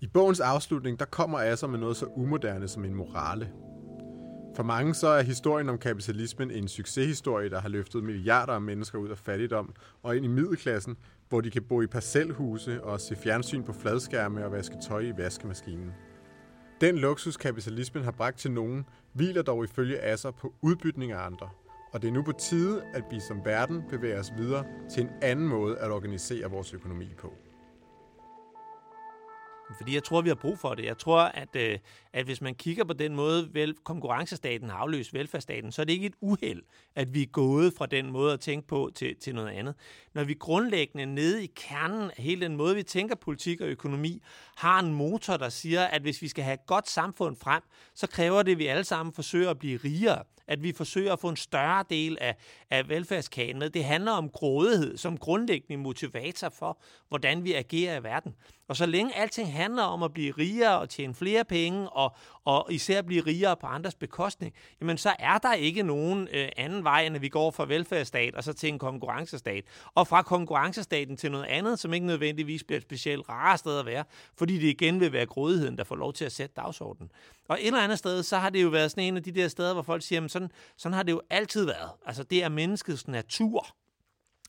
I 0.00 0.06
bogens 0.06 0.40
afslutning, 0.40 0.98
der 0.98 1.04
kommer 1.04 1.38
Asser 1.38 1.66
med 1.66 1.78
noget 1.78 1.96
så 1.96 2.06
umoderne 2.06 2.68
som 2.68 2.84
en 2.84 2.94
morale. 2.94 3.52
For 4.56 4.62
mange 4.62 4.94
så 4.94 5.08
er 5.08 5.22
historien 5.22 5.68
om 5.68 5.78
kapitalismen 5.78 6.50
en 6.50 6.68
succeshistorie, 6.68 7.50
der 7.50 7.60
har 7.60 7.68
løftet 7.68 8.04
milliarder 8.04 8.52
af 8.52 8.60
mennesker 8.60 8.98
ud 8.98 9.08
af 9.08 9.18
fattigdom 9.18 9.74
og 10.02 10.16
ind 10.16 10.24
i 10.24 10.28
middelklassen, 10.28 10.96
hvor 11.28 11.40
de 11.40 11.50
kan 11.50 11.62
bo 11.62 11.82
i 11.82 11.86
parcelhuse 11.86 12.84
og 12.84 13.00
se 13.00 13.16
fjernsyn 13.16 13.62
på 13.62 13.72
fladskærme 13.72 14.44
og 14.44 14.52
vaske 14.52 14.76
tøj 14.88 15.00
i 15.00 15.16
vaskemaskinen. 15.16 15.92
Den 16.80 16.98
luksus, 16.98 17.36
kapitalismen 17.36 18.04
har 18.04 18.10
bragt 18.10 18.38
til 18.38 18.50
nogen, 18.50 18.86
hviler 19.12 19.42
dog 19.42 19.64
ifølge 19.64 20.02
Asser 20.02 20.30
på 20.30 20.54
udbytning 20.62 21.12
af 21.12 21.26
andre. 21.26 21.48
Og 21.92 22.02
det 22.02 22.08
er 22.08 22.12
nu 22.12 22.22
på 22.22 22.32
tide, 22.32 22.82
at 22.94 23.04
vi 23.10 23.20
som 23.20 23.44
verden 23.44 23.82
bevæger 23.90 24.20
os 24.20 24.32
videre 24.36 24.64
til 24.90 25.02
en 25.02 25.10
anden 25.22 25.48
måde 25.48 25.78
at 25.78 25.90
organisere 25.90 26.50
vores 26.50 26.74
økonomi 26.74 27.14
på. 27.18 27.32
Fordi 29.74 29.94
jeg 29.94 30.04
tror, 30.04 30.20
vi 30.20 30.28
har 30.28 30.34
brug 30.34 30.58
for 30.58 30.74
det. 30.74 30.84
Jeg 30.84 30.98
tror, 30.98 31.20
at, 31.20 31.56
øh, 31.56 31.78
at 32.12 32.24
hvis 32.24 32.40
man 32.40 32.54
kigger 32.54 32.84
på 32.84 32.92
den 32.92 33.14
måde, 33.14 33.48
vel, 33.52 33.74
konkurrencestaten 33.84 34.70
har 34.70 34.76
afløst 34.76 35.14
velfærdsstaten, 35.14 35.72
så 35.72 35.82
er 35.82 35.84
det 35.84 35.92
ikke 35.92 36.06
et 36.06 36.14
uheld, 36.20 36.62
at 36.94 37.14
vi 37.14 37.22
er 37.22 37.26
gået 37.26 37.72
fra 37.78 37.86
den 37.86 38.10
måde 38.10 38.32
at 38.32 38.40
tænke 38.40 38.68
på 38.68 38.90
til, 38.94 39.16
til 39.16 39.34
noget 39.34 39.48
andet. 39.48 39.74
Når 40.14 40.24
vi 40.24 40.34
grundlæggende 40.34 41.06
nede 41.06 41.44
i 41.44 41.52
kernen 41.56 42.10
af 42.10 42.22
hele 42.22 42.40
den 42.40 42.56
måde, 42.56 42.74
vi 42.74 42.82
tænker 42.82 43.14
politik 43.14 43.60
og 43.60 43.68
økonomi, 43.68 44.22
har 44.56 44.78
en 44.78 44.94
motor, 44.94 45.36
der 45.36 45.48
siger, 45.48 45.84
at 45.84 46.02
hvis 46.02 46.22
vi 46.22 46.28
skal 46.28 46.44
have 46.44 46.54
et 46.54 46.66
godt 46.66 46.88
samfund 46.88 47.36
frem, 47.36 47.62
så 47.94 48.06
kræver 48.06 48.42
det, 48.42 48.52
at 48.52 48.58
vi 48.58 48.66
alle 48.66 48.84
sammen 48.84 49.12
forsøger 49.12 49.50
at 49.50 49.58
blive 49.58 49.76
rigere 49.84 50.22
at 50.46 50.62
vi 50.62 50.72
forsøger 50.72 51.12
at 51.12 51.20
få 51.20 51.28
en 51.28 51.36
større 51.36 51.84
del 51.90 52.18
af, 52.20 52.36
af 52.70 52.88
velfærdskagen 52.88 53.58
med. 53.58 53.70
Det 53.70 53.84
handler 53.84 54.12
om 54.12 54.30
grådighed 54.30 54.96
som 54.96 55.18
grundlæggende 55.18 55.82
motivator 55.82 56.48
for, 56.48 56.78
hvordan 57.08 57.44
vi 57.44 57.52
agerer 57.52 58.00
i 58.00 58.02
verden. 58.02 58.34
Og 58.68 58.76
så 58.76 58.86
længe 58.86 59.16
alting 59.16 59.52
handler 59.52 59.82
om 59.82 60.02
at 60.02 60.12
blive 60.12 60.32
rigere 60.38 60.78
og 60.78 60.88
tjene 60.88 61.14
flere 61.14 61.44
penge, 61.44 61.88
og, 61.90 62.16
og 62.44 62.66
især 62.70 63.02
blive 63.02 63.22
rigere 63.26 63.56
på 63.56 63.66
andres 63.66 63.94
bekostning, 63.94 64.54
jamen 64.80 64.98
så 64.98 65.14
er 65.18 65.38
der 65.38 65.52
ikke 65.52 65.82
nogen 65.82 66.28
øh, 66.32 66.48
anden 66.56 66.84
vej, 66.84 67.02
end 67.02 67.16
at 67.16 67.22
vi 67.22 67.28
går 67.28 67.50
fra 67.50 67.66
velfærdsstat 67.66 68.34
og 68.34 68.44
så 68.44 68.52
til 68.52 68.68
en 68.68 68.78
konkurrencestat. 68.78 69.64
Og 69.94 70.06
fra 70.06 70.22
konkurrencestaten 70.22 71.16
til 71.16 71.30
noget 71.30 71.44
andet, 71.44 71.78
som 71.78 71.94
ikke 71.94 72.06
nødvendigvis 72.06 72.64
bliver 72.64 72.76
et 72.76 72.82
specielt 72.82 73.28
rare 73.28 73.58
sted 73.58 73.78
at 73.78 73.86
være, 73.86 74.04
fordi 74.36 74.54
det 74.54 74.68
igen 74.68 75.00
vil 75.00 75.12
være 75.12 75.26
grådigheden, 75.26 75.78
der 75.78 75.84
får 75.84 75.96
lov 75.96 76.12
til 76.12 76.24
at 76.24 76.32
sætte 76.32 76.54
dagsordenen. 76.56 77.10
Og 77.48 77.58
et 77.60 77.66
eller 77.66 77.80
andet 77.80 77.98
sted, 77.98 78.22
så 78.22 78.38
har 78.38 78.50
det 78.50 78.62
jo 78.62 78.68
været 78.68 78.90
sådan 78.90 79.04
en 79.04 79.16
af 79.16 79.22
de 79.22 79.32
der 79.32 79.48
steder, 79.48 79.72
hvor 79.72 79.82
folk 79.82 80.02
siger, 80.02 80.16
jamen 80.16 80.28
sådan, 80.28 80.50
sådan 80.76 80.94
har 80.94 81.02
det 81.02 81.12
jo 81.12 81.20
altid 81.30 81.64
været. 81.64 81.90
Altså 82.06 82.22
det 82.22 82.44
er 82.44 82.48
menneskets 82.48 83.08
natur. 83.08 83.66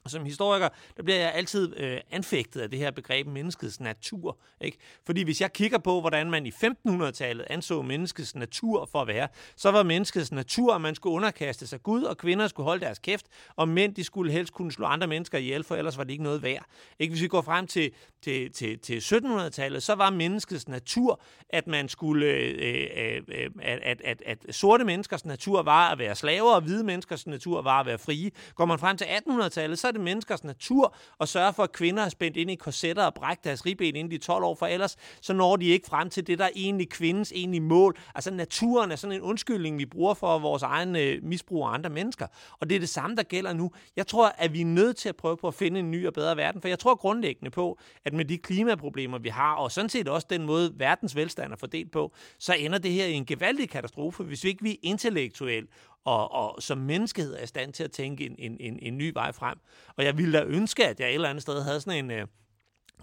Og 0.08 0.12
som 0.12 0.26
historiker, 0.26 0.70
der 0.98 1.04
bliver 1.04 1.20
jeg 1.20 1.34
altid 1.34 1.78
øh, 1.78 2.00
anfægtet 2.12 2.62
af 2.62 2.70
det 2.70 2.80
her 2.80 2.92
begreb 2.92 3.28
menneskets 3.28 3.80
natur. 3.80 4.38
Ikke? 4.62 4.78
Fordi 5.06 5.24
hvis 5.24 5.42
jeg 5.42 5.54
kigger 5.54 5.78
på, 5.78 6.00
hvordan 6.00 6.32
man 6.32 6.46
i 6.46 6.50
1500-tallet 6.50 7.46
anså 7.50 7.82
menneskets 7.82 8.36
natur 8.36 8.90
for 8.92 9.02
at 9.02 9.08
være, 9.08 9.28
så 9.56 9.72
var 9.72 9.84
menneskets 9.84 10.32
natur, 10.32 10.74
at 10.74 10.82
man 10.82 10.96
skulle 10.96 11.14
underkaste 11.14 11.68
sig 11.68 11.84
Gud, 11.84 12.04
og 12.04 12.18
kvinder 12.18 12.48
skulle 12.48 12.66
holde 12.66 12.86
deres 12.86 13.00
kæft, 13.00 13.26
og 13.56 13.70
mænd 13.70 13.96
de 13.96 14.04
skulle 14.04 14.32
helst 14.32 14.54
kunne 14.54 14.72
slå 14.72 14.86
andre 14.86 15.08
mennesker 15.08 15.38
ihjel, 15.38 15.64
for 15.64 15.76
ellers 15.76 15.98
var 15.98 16.04
det 16.04 16.12
ikke 16.12 16.24
noget 16.24 16.44
værd. 16.44 16.66
Ikke? 17.00 17.12
Hvis 17.12 17.22
vi 17.22 17.28
går 17.28 17.42
frem 17.42 17.68
til, 17.68 17.92
til, 18.22 18.52
til, 18.52 18.80
til 18.80 19.00
1700-tallet, 19.00 19.84
så 19.84 19.96
var 19.96 20.10
menneskets 20.10 20.68
natur, 20.68 21.22
at 21.50 21.68
man 21.68 21.90
skulle, 21.90 22.26
øh, 22.26 22.88
øh, 22.98 23.22
øh, 23.28 23.50
at, 23.62 23.80
at, 23.84 24.02
at, 24.06 24.24
at 24.26 24.56
sorte 24.56 24.84
menneskers 24.84 25.26
natur 25.26 25.62
var 25.62 25.92
at 25.92 26.00
være 26.00 26.16
slaver, 26.16 26.56
og 26.56 26.62
hvide 26.62 26.84
menneskers 26.84 27.28
natur 27.28 27.62
var 27.62 27.80
at 27.80 27.86
være 27.86 27.98
frie. 27.98 28.32
Går 28.56 28.66
man 28.66 28.80
frem 28.80 28.98
til 28.98 29.06
1800-tallet, 29.06 29.80
så 29.80 29.88
er 29.88 29.92
det 29.98 30.06
menneskers 30.06 30.44
natur 30.44 30.96
at 31.22 31.30
sørge 31.30 31.54
for, 31.54 31.63
at 31.63 31.72
kvinder 31.72 32.04
er 32.04 32.10
spændt 32.10 32.38
ind 32.38 32.51
i 32.51 32.56
korsetter 32.56 33.04
og 33.04 33.13
brække 33.13 33.42
deres 33.44 33.66
ribben 33.66 33.96
inden 33.96 34.12
de 34.12 34.18
12 34.18 34.44
år, 34.44 34.56
for 34.56 34.66
ellers 34.66 34.98
så 35.22 35.34
når 35.34 35.56
de 35.56 35.66
ikke 35.66 35.88
frem 35.88 36.10
til 36.10 36.27
det, 36.27 36.39
der 36.39 36.46
er 36.46 36.50
egentlig 36.56 36.89
kvindens 36.89 37.32
egentlige 37.32 37.62
mål. 37.62 37.98
Altså 38.16 38.32
naturen 38.32 38.92
er 38.92 38.96
sådan 38.96 39.16
en 39.16 39.22
undskyldning, 39.22 39.80
vi 39.80 39.86
bruger 39.86 40.13
for 40.13 40.39
vores 40.39 40.63
egen 40.63 40.96
øh, 40.96 41.24
misbrug 41.24 41.66
af 41.66 41.74
andre 41.74 41.89
mennesker. 41.89 42.27
Og 42.60 42.70
det 42.70 42.75
er 42.75 42.80
det 42.80 42.89
samme, 42.89 43.16
der 43.16 43.24
gælder 43.24 43.54
nu. 43.54 43.72
Jeg 43.96 44.08
tror, 44.08 44.27
at 44.38 44.54
vi 44.54 44.62
er 44.62 44.66
nødt 44.66 44.98
til 44.98 45.10
at 45.10 45.16
prøve 45.16 45.38
på 45.38 45.48
at 45.48 45.54
finde 45.54 45.80
en 45.80 45.92
ny 45.92 46.08
og 46.08 46.13
bedre 46.13 46.38
verden, 46.38 46.62
for 46.62 46.68
jeg 46.68 46.80
tror 46.80 46.96
grundlæggende 46.96 47.51
på, 47.51 47.80
at 48.06 48.13
med 48.13 48.25
de 48.25 48.38
klimaproblemer, 48.38 49.18
vi 49.18 49.30
har, 49.30 49.54
og 49.54 49.72
sådan 49.72 49.89
set 49.89 50.08
også 50.08 50.27
den 50.30 50.46
måde, 50.46 50.74
verdens 50.77 51.16
velstand 51.16 51.51
er 51.51 51.58
fordelt 51.58 51.92
på, 51.92 52.13
så 52.39 52.54
ender 52.54 52.77
det 52.77 52.92
her 52.92 53.06
i 53.06 53.13
en 53.13 53.25
gevaldig 53.25 53.70
katastrofe, 53.70 54.24
hvis 54.24 54.44
vi 54.44 54.50
ikke 54.50 54.63
vi 54.63 54.80
intellektuelt 54.84 55.70
og, 56.08 56.32
og 56.32 56.64
som 56.64 56.78
menneskehed 56.78 57.36
er 57.36 57.44
i 57.44 57.48
stand 57.48 57.74
til 57.74 57.84
at 57.84 57.92
tænke 57.92 58.26
en, 58.26 58.36
en, 58.38 58.58
en, 58.60 58.80
en 58.82 58.98
ny 58.98 59.12
vej 59.14 59.32
frem. 59.32 59.58
Og 59.96 60.04
jeg 60.04 60.18
ville 60.18 60.40
da 60.40 60.44
ønske, 60.44 60.88
at 60.88 61.00
jeg 61.00 61.08
et 61.08 61.14
eller 61.14 61.30
andet 61.30 61.42
sted 61.42 61.64
havde 61.64 61.82
sådan 61.82 62.06
en, 62.06 62.12
øh, 62.12 62.28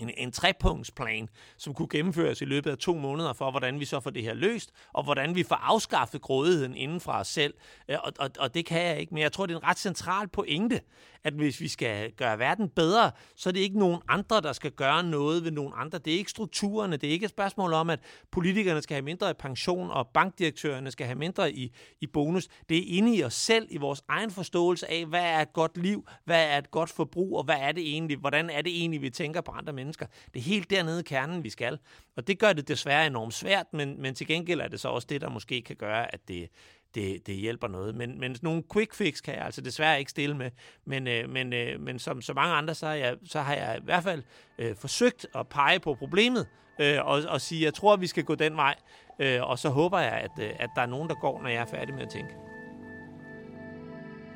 en, 0.01 0.11
en 0.17 0.33
trepunktsplan, 0.33 1.29
som 1.57 1.75
kunne 1.75 1.89
gennemføres 1.89 2.41
i 2.41 2.45
løbet 2.45 2.71
af 2.71 2.79
to 2.79 2.95
måneder 2.95 3.33
for, 3.33 3.51
hvordan 3.51 3.81
vi 3.81 3.85
så 3.85 4.01
får 4.01 4.11
det 4.11 4.23
her 4.23 4.35
løst, 4.35 4.71
og 4.93 5.05
hvordan 5.05 5.35
vi 5.35 5.43
får 5.43 5.57
afskaffet 5.57 6.21
grådigheden 6.21 6.77
inden 6.77 7.01
fra 7.01 7.21
os 7.21 7.29
selv. 7.29 7.55
Øh, 7.89 7.97
og, 8.05 8.13
og, 8.19 8.31
og 8.39 8.55
det 8.55 8.67
kan 8.67 8.83
jeg 8.83 9.01
ikke, 9.01 9.15
men 9.15 9.23
jeg 9.23 9.33
tror, 9.33 9.47
det 9.47 9.55
er 9.55 9.59
en 9.59 9.65
ret 9.65 9.79
central 9.79 10.29
pointe, 10.29 10.81
at 11.25 11.35
hvis 11.35 11.61
vi 11.61 11.69
skal 11.69 12.13
gøre 12.13 12.39
verden 12.39 12.69
bedre, 12.69 13.11
så 13.37 13.49
er 13.49 13.53
det 13.53 13.61
ikke 13.61 13.79
nogen 13.79 14.01
andre, 14.09 14.41
der 14.41 14.53
skal 14.53 14.71
gøre 14.71 15.03
noget 15.03 15.45
ved 15.45 15.51
nogen 15.51 15.73
andre. 15.77 15.99
Det 15.99 16.13
er 16.13 16.19
ikke 16.19 16.31
strukturerne, 16.31 16.97
det 16.97 17.07
er 17.07 17.11
ikke 17.11 17.25
et 17.25 17.31
spørgsmål 17.31 17.73
om, 17.73 17.91
at 17.91 18.01
politikerne 18.31 18.83
skal 18.83 18.95
have 18.95 19.05
mindre 19.05 19.31
i 19.31 19.35
pension, 19.39 19.91
og 19.91 20.09
bankdirektørerne 20.09 20.91
skal 20.91 21.07
have 21.07 21.19
mindre 21.19 21.53
i, 21.53 21.75
i 22.01 22.07
bonus. 22.07 22.49
Det 22.69 22.79
er 22.79 22.97
inde 22.99 23.17
i 23.17 23.25
os 23.25 23.35
selv, 23.35 23.67
i 23.71 23.77
vores 23.77 24.03
egen 24.09 24.31
forståelse 24.31 24.91
af, 24.91 25.07
hvad 25.07 25.25
er 25.25 25.41
et 25.41 25.53
godt 25.53 25.77
liv, 25.77 26.07
hvad 26.25 26.49
er 26.49 26.59
et 26.59 26.71
godt 26.71 26.91
forbrug, 26.91 27.39
og 27.39 27.45
hvad 27.45 27.57
er 27.59 27.73
det 27.73 27.83
egentlig, 27.83 28.17
hvordan 28.17 28.51
er 28.51 28.63
det 28.63 28.81
egentlig, 28.81 29.03
vi 29.03 29.11
tænker 29.11 29.41
på 29.41 29.53
andre 29.53 29.73
mennesker. 29.73 30.07
Det 30.35 30.41
er 30.41 30.45
helt 30.45 30.71
dernede 30.71 31.01
i 31.01 31.03
kernen, 31.03 31.45
vi 31.45 31.51
skal. 31.51 31.79
Og 32.17 32.27
det 32.27 32.39
gør 32.39 32.53
det 32.53 32.69
desværre 32.69 33.07
enormt 33.07 33.35
svært, 33.35 33.67
men, 33.73 34.03
men 34.03 34.15
til 34.15 34.27
gengæld 34.27 34.61
er 34.61 34.69
det 34.69 34.81
så 34.81 34.89
også 34.89 35.07
det, 35.11 35.21
der 35.21 35.29
måske 35.29 35.63
kan 35.63 35.77
gøre, 35.77 36.15
at 36.15 36.29
det, 36.29 36.49
det, 36.95 37.27
det 37.27 37.35
hjælper 37.35 37.69
noget. 37.69 37.95
Men, 37.95 38.21
men 38.21 38.37
nogle 38.43 38.63
quick 38.73 38.95
fix 38.95 39.23
kan 39.23 39.35
jeg 39.35 39.45
altså 39.45 39.61
desværre 39.61 39.99
ikke 39.99 40.11
stille 40.11 40.37
med. 40.37 40.51
Men, 40.85 41.09
øh, 41.09 41.29
men, 41.31 41.53
øh, 41.53 41.81
men 41.81 41.99
som 41.99 42.23
så 42.23 42.33
mange 42.33 42.55
andre, 42.55 42.75
så 42.75 42.87
har 42.87 42.95
jeg, 42.95 43.17
så 43.25 43.41
har 43.41 43.55
jeg 43.55 43.79
i 43.83 43.85
hvert 43.85 44.03
fald 44.03 44.23
øh, 44.59 44.77
forsøgt 44.77 45.27
at 45.35 45.49
pege 45.49 45.81
på 45.81 45.95
problemet 45.95 46.47
øh, 46.81 46.99
og, 47.05 47.23
og 47.29 47.41
sige, 47.41 47.65
jeg 47.65 47.75
tror, 47.75 47.97
vi 47.97 48.07
skal 48.07 48.25
gå 48.25 48.35
den 48.35 48.57
vej. 48.57 48.75
Øh, 49.19 49.43
og 49.43 49.59
så 49.59 49.69
håber 49.69 49.99
jeg, 49.99 50.13
at, 50.13 50.31
øh, 50.41 50.51
at 50.59 50.71
der 50.77 50.83
er 50.83 50.87
nogen, 50.87 51.09
der 51.09 51.15
går, 51.15 51.43
når 51.43 51.49
jeg 51.49 51.61
er 51.61 51.67
færdig 51.67 51.95
med 51.95 52.03
at 52.03 52.11
tænke. 52.11 52.35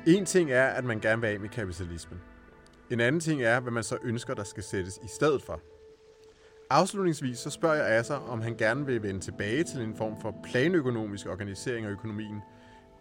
En 0.07 0.25
ting 0.25 0.51
er, 0.51 0.67
at 0.67 0.83
man 0.83 0.99
gerne 0.99 1.21
vil 1.21 1.27
af 1.27 1.39
med 1.39 1.49
kapitalismen. 1.49 2.19
En 2.91 2.99
anden 2.99 3.21
ting 3.21 3.43
er, 3.43 3.59
hvad 3.59 3.71
man 3.71 3.83
så 3.83 3.97
ønsker, 4.03 4.33
der 4.33 4.43
skal 4.43 4.63
sættes 4.63 4.99
i 5.03 5.07
stedet 5.07 5.41
for. 5.41 5.61
Afslutningsvis 6.71 7.39
så 7.39 7.49
spørger 7.49 7.75
jeg 7.75 7.97
Asser, 7.97 8.15
om 8.15 8.41
han 8.41 8.57
gerne 8.57 8.85
vil 8.85 9.03
vende 9.03 9.19
tilbage 9.19 9.63
til 9.63 9.81
en 9.81 9.95
form 9.95 10.21
for 10.21 10.35
planøkonomisk 10.43 11.27
organisering 11.27 11.85
af 11.85 11.89
økonomien, 11.89 12.41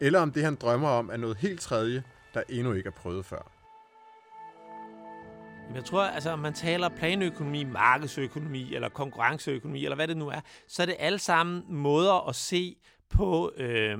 eller 0.01 0.21
om 0.21 0.33
det 0.33 0.45
han 0.45 0.55
drømmer 0.55 0.89
om 0.89 1.11
er 1.13 1.17
noget 1.17 1.37
helt 1.37 1.61
tredje, 1.61 2.03
der 2.35 2.43
endnu 2.49 2.73
ikke 2.73 2.87
er 2.87 2.93
prøvet 2.93 3.25
før. 3.25 3.53
Jeg 5.75 5.85
tror, 5.85 6.03
altså, 6.03 6.31
om 6.31 6.39
man 6.39 6.55
taler 6.55 6.89
planøkonomi, 6.89 7.65
markedsøkonomi 7.65 8.75
eller 8.75 8.89
konkurrenceøkonomi, 8.89 9.85
eller 9.85 9.97
hvad 9.97 10.09
det 10.09 10.17
nu 10.17 10.29
er, 10.29 10.41
så 10.69 10.83
er 10.83 10.87
det 10.87 10.97
alle 10.99 11.19
sammen 11.19 11.65
måder 11.69 12.29
at 12.29 12.35
se 12.35 12.77
på, 13.11 13.53
øh, 13.57 13.99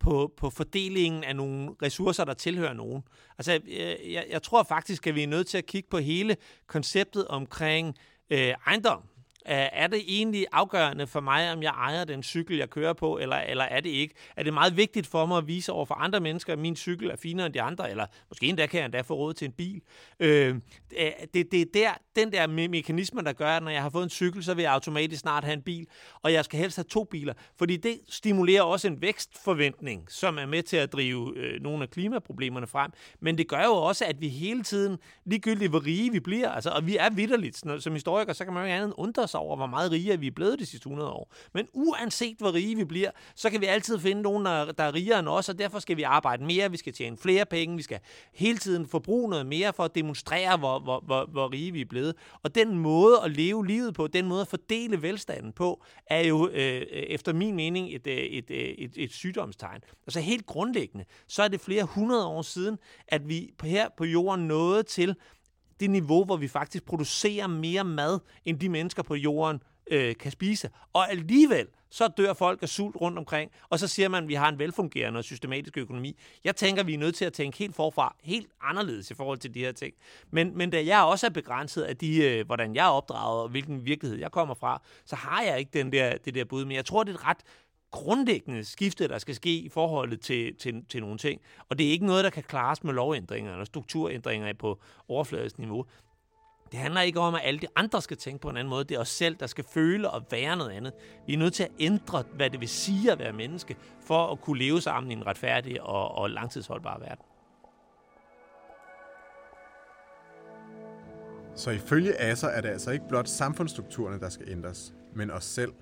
på, 0.00 0.32
på 0.36 0.50
fordelingen 0.50 1.24
af 1.24 1.36
nogle 1.36 1.70
ressourcer, 1.82 2.24
der 2.24 2.34
tilhører 2.34 2.72
nogen. 2.72 3.02
Altså, 3.38 3.52
jeg, 3.52 3.98
jeg, 4.06 4.26
jeg 4.30 4.42
tror 4.42 4.62
faktisk, 4.62 5.06
at 5.06 5.14
vi 5.14 5.22
er 5.22 5.26
nødt 5.26 5.46
til 5.46 5.58
at 5.58 5.66
kigge 5.66 5.88
på 5.90 5.98
hele 5.98 6.36
konceptet 6.66 7.28
omkring 7.28 7.96
øh, 8.30 8.54
ejendom. 8.66 9.02
Er 9.44 9.86
det 9.86 10.02
egentlig 10.06 10.46
afgørende 10.52 11.06
for 11.06 11.20
mig, 11.20 11.52
om 11.52 11.62
jeg 11.62 11.70
ejer 11.70 12.04
den 12.04 12.22
cykel, 12.22 12.56
jeg 12.56 12.70
kører 12.70 12.92
på, 12.92 13.18
eller, 13.18 13.36
eller 13.36 13.64
er 13.64 13.80
det 13.80 13.90
ikke? 13.90 14.14
Er 14.36 14.42
det 14.42 14.54
meget 14.54 14.76
vigtigt 14.76 15.06
for 15.06 15.26
mig 15.26 15.38
at 15.38 15.46
vise 15.46 15.72
over 15.72 15.84
for 15.84 15.94
andre 15.94 16.20
mennesker, 16.20 16.52
at 16.52 16.58
min 16.58 16.76
cykel 16.76 17.10
er 17.10 17.16
finere 17.16 17.46
end 17.46 17.54
de 17.54 17.62
andre, 17.62 17.90
eller 17.90 18.06
måske 18.28 18.46
endda 18.46 18.66
kan 18.66 18.78
jeg 18.78 18.84
endda 18.84 19.00
få 19.00 19.14
råd 19.14 19.34
til 19.34 19.46
en 19.46 19.52
bil? 19.52 19.82
Øh, 20.20 20.56
det, 21.34 21.52
det 21.52 21.60
er 21.60 21.64
der, 21.74 21.90
den 22.16 22.32
der 22.32 22.46
me- 22.46 22.68
mekanisme, 22.68 23.22
der 23.22 23.32
gør, 23.32 23.56
at 23.56 23.62
når 23.62 23.70
jeg 23.70 23.82
har 23.82 23.90
fået 23.90 24.04
en 24.04 24.10
cykel, 24.10 24.44
så 24.44 24.54
vil 24.54 24.62
jeg 24.62 24.72
automatisk 24.72 25.20
snart 25.20 25.44
have 25.44 25.54
en 25.54 25.62
bil, 25.62 25.86
og 26.22 26.32
jeg 26.32 26.44
skal 26.44 26.60
helst 26.60 26.76
have 26.76 26.84
to 26.84 27.04
biler, 27.04 27.34
fordi 27.58 27.76
det 27.76 28.00
stimulerer 28.08 28.62
også 28.62 28.88
en 28.88 29.02
vækstforventning, 29.02 30.10
som 30.10 30.38
er 30.38 30.46
med 30.46 30.62
til 30.62 30.76
at 30.76 30.92
drive 30.92 31.36
øh, 31.36 31.62
nogle 31.62 31.82
af 31.82 31.90
klimaproblemerne 31.90 32.66
frem. 32.66 32.90
Men 33.20 33.38
det 33.38 33.48
gør 33.48 33.64
jo 33.64 33.74
også, 33.74 34.04
at 34.04 34.20
vi 34.20 34.28
hele 34.28 34.62
tiden, 34.62 34.98
ligegyldigt 35.24 35.70
hvor 35.70 35.86
rige 35.86 36.12
vi 36.12 36.20
bliver, 36.20 36.50
altså, 36.50 36.70
og 36.70 36.86
vi 36.86 36.96
er 36.96 37.10
vidderligt, 37.10 37.82
som 37.82 37.92
historiker, 37.92 38.32
så 38.32 38.44
kan 38.44 38.54
man 38.54 38.62
jo 38.62 38.64
ikke 38.64 38.76
andet 38.76 38.94
undre 38.96 39.28
sig 39.34 39.40
over, 39.40 39.56
hvor 39.56 39.66
meget 39.66 39.90
rigere 39.90 40.20
vi 40.20 40.26
er 40.26 40.30
blevet 40.30 40.58
de 40.58 40.66
sidste 40.66 40.86
100 40.86 41.10
år. 41.10 41.32
Men 41.54 41.68
uanset 41.72 42.36
hvor 42.38 42.54
rige 42.54 42.76
vi 42.76 42.84
bliver, 42.84 43.10
så 43.34 43.50
kan 43.50 43.60
vi 43.60 43.66
altid 43.66 43.98
finde 43.98 44.22
nogen, 44.22 44.44
der, 44.44 44.72
der 44.72 44.84
er 44.84 44.94
rigere 44.94 45.18
end 45.18 45.28
os, 45.28 45.48
og 45.48 45.58
derfor 45.58 45.78
skal 45.78 45.96
vi 45.96 46.02
arbejde 46.02 46.44
mere, 46.44 46.70
vi 46.70 46.76
skal 46.76 46.92
tjene 46.92 47.16
flere 47.16 47.46
penge, 47.46 47.76
vi 47.76 47.82
skal 47.82 47.98
hele 48.34 48.58
tiden 48.58 48.86
forbruge 48.86 49.30
noget 49.30 49.46
mere 49.46 49.72
for 49.72 49.84
at 49.84 49.94
demonstrere, 49.94 50.56
hvor, 50.56 50.78
hvor, 50.78 51.00
hvor, 51.00 51.26
hvor 51.26 51.52
rige 51.52 51.72
vi 51.72 51.80
er 51.80 51.84
blevet. 51.84 52.14
Og 52.42 52.54
den 52.54 52.78
måde 52.78 53.20
at 53.24 53.30
leve 53.30 53.66
livet 53.66 53.94
på, 53.94 54.06
den 54.06 54.26
måde 54.26 54.40
at 54.40 54.48
fordele 54.48 55.02
velstanden 55.02 55.52
på, 55.52 55.84
er 56.06 56.26
jo 56.26 56.48
øh, 56.48 56.76
øh 56.76 56.86
efter 56.90 57.32
min 57.32 57.56
mening 57.56 57.94
et, 57.94 58.06
øh, 58.06 58.16
et, 58.16 58.50
et, 58.50 58.84
et, 58.84 58.92
et 58.96 59.12
sygdomstegn. 59.12 59.80
Altså 60.06 60.20
helt 60.20 60.46
grundlæggende, 60.46 61.04
så 61.28 61.42
er 61.42 61.48
det 61.48 61.60
flere 61.60 61.84
hundrede 61.84 62.26
år 62.26 62.42
siden, 62.42 62.78
at 63.08 63.28
vi 63.28 63.54
her 63.62 63.88
på 63.96 64.04
jorden 64.04 64.48
nåede 64.48 64.82
til 64.82 65.16
det 65.80 65.90
niveau, 65.90 66.24
hvor 66.24 66.36
vi 66.36 66.48
faktisk 66.48 66.84
producerer 66.84 67.46
mere 67.46 67.84
mad, 67.84 68.18
end 68.44 68.58
de 68.58 68.68
mennesker 68.68 69.02
på 69.02 69.14
jorden 69.14 69.62
øh, 69.90 70.16
kan 70.16 70.30
spise. 70.30 70.70
Og 70.92 71.10
alligevel, 71.10 71.66
så 71.90 72.08
dør 72.08 72.32
folk 72.32 72.62
af 72.62 72.68
sult 72.68 72.96
rundt 72.96 73.18
omkring, 73.18 73.50
og 73.68 73.78
så 73.78 73.88
siger 73.88 74.08
man, 74.08 74.22
at 74.22 74.28
vi 74.28 74.34
har 74.34 74.48
en 74.48 74.58
velfungerende 74.58 75.18
og 75.18 75.24
systematisk 75.24 75.78
økonomi. 75.78 76.16
Jeg 76.44 76.56
tænker, 76.56 76.82
at 76.82 76.86
vi 76.86 76.94
er 76.94 76.98
nødt 76.98 77.14
til 77.14 77.24
at 77.24 77.32
tænke 77.32 77.58
helt 77.58 77.74
forfra, 77.74 78.16
helt 78.22 78.46
anderledes 78.62 79.10
i 79.10 79.14
forhold 79.14 79.38
til 79.38 79.54
de 79.54 79.60
her 79.60 79.72
ting. 79.72 79.94
Men, 80.30 80.58
men 80.58 80.70
da 80.70 80.84
jeg 80.84 81.02
også 81.02 81.26
er 81.26 81.30
begrænset 81.30 81.82
af 81.82 81.96
de, 81.96 82.24
øh, 82.24 82.46
hvordan 82.46 82.74
jeg 82.74 82.86
er 82.86 82.90
opdraget, 82.90 83.42
og 83.42 83.48
hvilken 83.48 83.86
virkelighed 83.86 84.18
jeg 84.18 84.30
kommer 84.30 84.54
fra, 84.54 84.82
så 85.04 85.16
har 85.16 85.42
jeg 85.42 85.58
ikke 85.58 85.70
den 85.72 85.92
der, 85.92 86.16
det 86.24 86.34
der 86.34 86.44
bud. 86.44 86.64
Men 86.64 86.76
jeg 86.76 86.84
tror, 86.84 87.04
det 87.04 87.10
er 87.10 87.18
et 87.18 87.24
ret 87.24 87.42
grundlæggende 87.94 88.64
skifte, 88.64 89.08
der 89.08 89.18
skal 89.18 89.34
ske 89.34 89.56
i 89.58 89.68
forholdet 89.68 90.20
til, 90.20 90.56
til, 90.56 90.84
til 90.88 91.00
nogle 91.00 91.18
ting. 91.18 91.40
Og 91.68 91.78
det 91.78 91.86
er 91.86 91.90
ikke 91.90 92.06
noget, 92.06 92.24
der 92.24 92.30
kan 92.30 92.42
klares 92.42 92.84
med 92.84 92.94
lovændringer 92.94 93.52
eller 93.52 93.64
strukturændringer 93.64 94.52
på 94.52 94.80
overfladisk 95.08 95.58
niveau. 95.58 95.84
Det 96.72 96.78
handler 96.78 97.00
ikke 97.00 97.20
om, 97.20 97.34
at 97.34 97.40
alle 97.44 97.60
de 97.60 97.66
andre 97.76 98.02
skal 98.02 98.16
tænke 98.16 98.40
på 98.40 98.48
en 98.48 98.56
anden 98.56 98.70
måde. 98.70 98.84
Det 98.84 98.94
er 98.94 99.00
os 99.00 99.08
selv, 99.08 99.36
der 99.40 99.46
skal 99.46 99.64
føle 99.64 100.10
og 100.10 100.22
være 100.30 100.56
noget 100.56 100.70
andet. 100.70 100.92
Vi 101.26 101.34
er 101.34 101.38
nødt 101.38 101.54
til 101.54 101.62
at 101.62 101.70
ændre, 101.78 102.24
hvad 102.34 102.50
det 102.50 102.60
vil 102.60 102.68
sige 102.68 103.12
at 103.12 103.18
være 103.18 103.32
menneske, 103.32 103.76
for 104.06 104.32
at 104.32 104.40
kunne 104.40 104.58
leve 104.58 104.80
sammen 104.80 105.10
i 105.10 105.14
en 105.14 105.26
retfærdig 105.26 105.82
og, 105.82 106.14
og 106.14 106.30
langtidsholdbar 106.30 106.98
verden. 106.98 107.24
Så 111.56 111.70
ifølge 111.70 112.20
Asser 112.20 112.48
er 112.48 112.60
det 112.60 112.68
altså 112.68 112.90
ikke 112.90 113.08
blot 113.08 113.28
samfundsstrukturerne, 113.28 114.20
der 114.20 114.28
skal 114.28 114.48
ændres, 114.48 114.94
men 115.14 115.30
os 115.30 115.44
selv. 115.44 115.72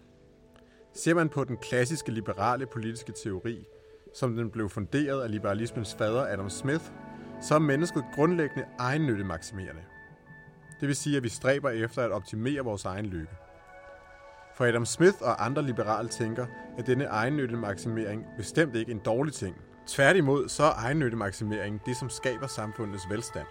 Ser 0.95 1.15
man 1.15 1.29
på 1.29 1.45
den 1.45 1.57
klassiske 1.57 2.13
liberale 2.13 2.67
politiske 2.67 3.13
teori, 3.13 3.67
som 4.15 4.37
den 4.37 4.51
blev 4.51 4.69
funderet 4.69 5.23
af 5.23 5.31
liberalismens 5.31 5.95
fader 5.95 6.27
Adam 6.33 6.51
Smith, 6.51 6.85
så 7.43 7.55
er 7.55 7.59
mennesket 7.59 8.05
grundlæggende 8.15 8.65
egennyttemaksimerende. 8.79 9.83
Det 10.81 10.89
vil 10.89 10.97
sige, 10.97 11.17
at 11.17 11.23
vi 11.23 11.29
stræber 11.29 11.71
efter 11.71 12.03
at 12.03 12.11
optimere 12.11 12.61
vores 12.61 12.85
egen 12.85 13.07
lykke. 13.07 13.33
For 14.55 14.65
Adam 14.65 14.87
Smith 14.87 15.17
og 15.21 15.45
andre 15.45 15.63
liberale 15.63 16.09
tænker, 16.09 16.47
at 16.79 16.87
denne 16.87 17.05
egennyttemaksimering 17.05 18.27
bestemt 18.37 18.77
ikke 18.77 18.93
en 18.93 18.99
dårlig 18.99 19.35
ting. 19.35 19.57
Tværtimod 19.87 20.49
så 20.49 20.63
er 20.63 20.73
egennyttemaksimering 20.77 21.81
det, 21.87 21.97
som 21.97 22.11
skaber 22.11 22.47
samfundets 22.47 23.11
velstand. 23.11 23.47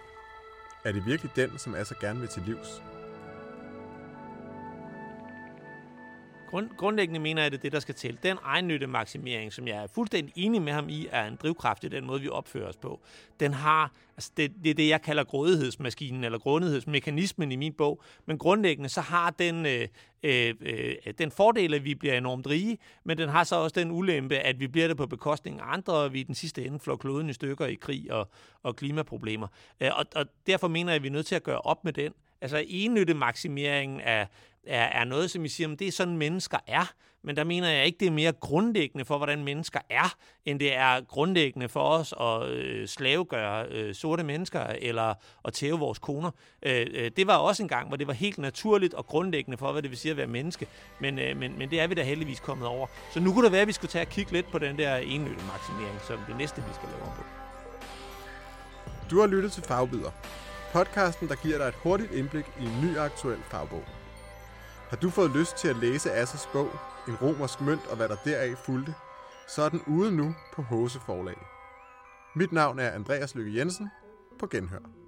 Er 0.84 0.92
det 0.92 1.06
virkelig 1.06 1.32
den, 1.36 1.58
som 1.58 1.74
er 1.74 1.84
så 1.84 1.94
gerne 2.00 2.20
vil 2.20 2.28
til 2.28 2.42
livs? 2.46 2.82
Grund, 6.52 6.68
grundlæggende 6.76 7.20
mener 7.20 7.42
jeg, 7.42 7.46
at 7.46 7.52
det 7.52 7.58
er 7.58 7.62
det, 7.62 7.72
der 7.72 7.80
skal 7.80 7.94
til. 7.94 8.18
Den 8.22 8.36
egennytte 8.42 8.86
maksimering, 8.86 9.52
som 9.52 9.68
jeg 9.68 9.82
er 9.82 9.86
fuldstændig 9.94 10.32
enig 10.36 10.62
med 10.62 10.72
ham 10.72 10.88
i, 10.88 11.06
er 11.10 11.26
en 11.26 11.36
drivkraft 11.36 11.84
i 11.84 11.88
den 11.88 12.06
måde, 12.06 12.20
vi 12.20 12.28
opfører 12.28 12.68
os 12.68 12.76
på. 12.76 13.00
Den 13.40 13.54
har, 13.54 13.92
altså 14.16 14.30
det, 14.36 14.52
det 14.64 14.70
er 14.70 14.74
det, 14.74 14.88
jeg 14.88 15.02
kalder 15.02 15.24
grådighedsmaskinen, 15.24 16.24
eller 16.24 16.38
grådighedsmekanismen 16.38 17.52
i 17.52 17.56
min 17.56 17.72
bog, 17.72 18.02
men 18.26 18.38
grundlæggende 18.38 18.88
så 18.88 19.00
har 19.00 19.30
den, 19.30 19.66
øh, 19.66 19.88
øh, 20.22 20.54
øh, 20.60 20.94
den 21.18 21.30
fordel, 21.30 21.74
at 21.74 21.84
vi 21.84 21.94
bliver 21.94 22.18
enormt 22.18 22.46
rige, 22.46 22.78
men 23.04 23.18
den 23.18 23.28
har 23.28 23.44
så 23.44 23.56
også 23.56 23.80
den 23.80 23.90
ulempe, 23.90 24.36
at 24.36 24.60
vi 24.60 24.66
bliver 24.66 24.88
det 24.88 24.96
på 24.96 25.06
bekostning 25.06 25.60
af 25.60 25.72
andre, 25.72 25.92
og 25.92 26.12
vi 26.12 26.20
i 26.20 26.22
den 26.22 26.34
sidste 26.34 26.64
ende 26.64 26.78
flår 26.78 26.96
kloden 26.96 27.30
i 27.30 27.32
stykker 27.32 27.66
i 27.66 27.74
krig 27.74 28.12
og, 28.12 28.28
og 28.62 28.76
klimaproblemer. 28.76 29.48
Øh, 29.80 29.90
og, 29.98 30.06
og 30.14 30.26
derfor 30.46 30.68
mener 30.68 30.92
jeg, 30.92 30.96
at 30.96 31.02
vi 31.02 31.08
er 31.08 31.12
nødt 31.12 31.26
til 31.26 31.34
at 31.34 31.42
gøre 31.42 31.60
op 31.60 31.84
med 31.84 31.92
den. 31.92 32.12
Altså 32.40 32.64
ennytte 32.68 33.14
maksimeringen 33.14 34.00
af 34.00 34.28
er, 34.66 34.84
er 34.84 35.04
noget, 35.04 35.30
som 35.30 35.44
I 35.44 35.48
siger, 35.48 35.72
at 35.72 35.78
det 35.78 35.88
er 35.88 35.92
sådan, 35.92 36.16
mennesker 36.16 36.58
er. 36.66 36.92
Men 37.24 37.36
der 37.36 37.44
mener 37.44 37.68
jeg 37.68 37.86
ikke, 37.86 37.98
det 38.00 38.06
er 38.06 38.12
mere 38.12 38.32
grundlæggende 38.32 39.04
for, 39.04 39.16
hvordan 39.16 39.44
mennesker 39.44 39.80
er, 39.90 40.14
end 40.44 40.60
det 40.60 40.74
er 40.74 41.00
grundlæggende 41.00 41.68
for 41.68 41.80
os 41.80 42.14
at 42.20 42.48
øh, 42.48 42.88
slavegøre 42.88 43.66
øh, 43.66 43.94
sorte 43.94 44.24
mennesker 44.24 44.60
eller 44.60 45.14
at 45.44 45.52
tæve 45.52 45.78
vores 45.78 45.98
koner. 45.98 46.30
Øh, 46.62 46.86
øh, 46.94 47.10
det 47.16 47.26
var 47.26 47.36
også 47.36 47.62
en 47.62 47.68
gang, 47.68 47.88
hvor 47.88 47.96
det 47.96 48.06
var 48.06 48.12
helt 48.12 48.38
naturligt 48.38 48.94
og 48.94 49.06
grundlæggende 49.06 49.58
for, 49.58 49.72
hvad 49.72 49.82
det 49.82 49.90
vil 49.90 49.98
sige 49.98 50.10
at 50.10 50.16
være 50.16 50.26
menneske. 50.26 50.66
Men, 51.00 51.18
øh, 51.18 51.36
men, 51.36 51.58
men 51.58 51.70
det 51.70 51.80
er 51.80 51.86
vi 51.86 51.94
da 51.94 52.02
heldigvis 52.02 52.40
kommet 52.40 52.68
over. 52.68 52.86
Så 53.12 53.20
nu 53.20 53.32
kunne 53.32 53.44
det 53.44 53.52
være, 53.52 53.62
at 53.62 53.68
vi 53.68 53.72
skulle 53.72 53.90
tage 53.90 54.04
og 54.04 54.10
kigge 54.10 54.32
lidt 54.32 54.50
på 54.52 54.58
den 54.58 54.78
der 54.78 54.96
ennytte 54.96 55.44
maksimering, 55.52 56.00
som 56.06 56.18
det 56.28 56.36
næste, 56.36 56.56
vi 56.56 56.74
skal 56.74 56.88
lave 56.88 57.12
på. 57.16 57.22
Du 59.10 59.20
har 59.20 59.26
lyttet 59.26 59.52
til 59.52 59.62
Fagbider. 59.62 60.10
Podcasten, 60.72 61.28
der 61.28 61.34
giver 61.34 61.58
dig 61.58 61.64
et 61.64 61.74
hurtigt 61.74 62.12
indblik 62.12 62.44
i 62.60 62.64
en 62.64 62.80
ny 62.82 62.98
aktuel 62.98 63.38
fagbog. 63.50 64.01
Har 64.92 64.98
du 64.98 65.10
fået 65.10 65.30
lyst 65.30 65.56
til 65.56 65.68
at 65.68 65.76
læse 65.76 66.12
Assers 66.12 66.48
bog, 66.52 66.70
En 67.08 67.16
romersk 67.16 67.60
mønt 67.60 67.86
og 67.90 67.96
hvad 67.96 68.08
der 68.08 68.16
deraf 68.24 68.56
fulgte, 68.56 68.94
så 69.48 69.62
er 69.62 69.68
den 69.68 69.82
ude 69.86 70.16
nu 70.16 70.34
på 70.54 70.62
Hose 70.62 71.00
Forlag. 71.06 71.38
Mit 72.34 72.52
navn 72.52 72.78
er 72.78 72.90
Andreas 72.90 73.34
Lykke 73.34 73.58
Jensen. 73.58 73.88
På 74.38 74.46
genhør. 74.46 75.01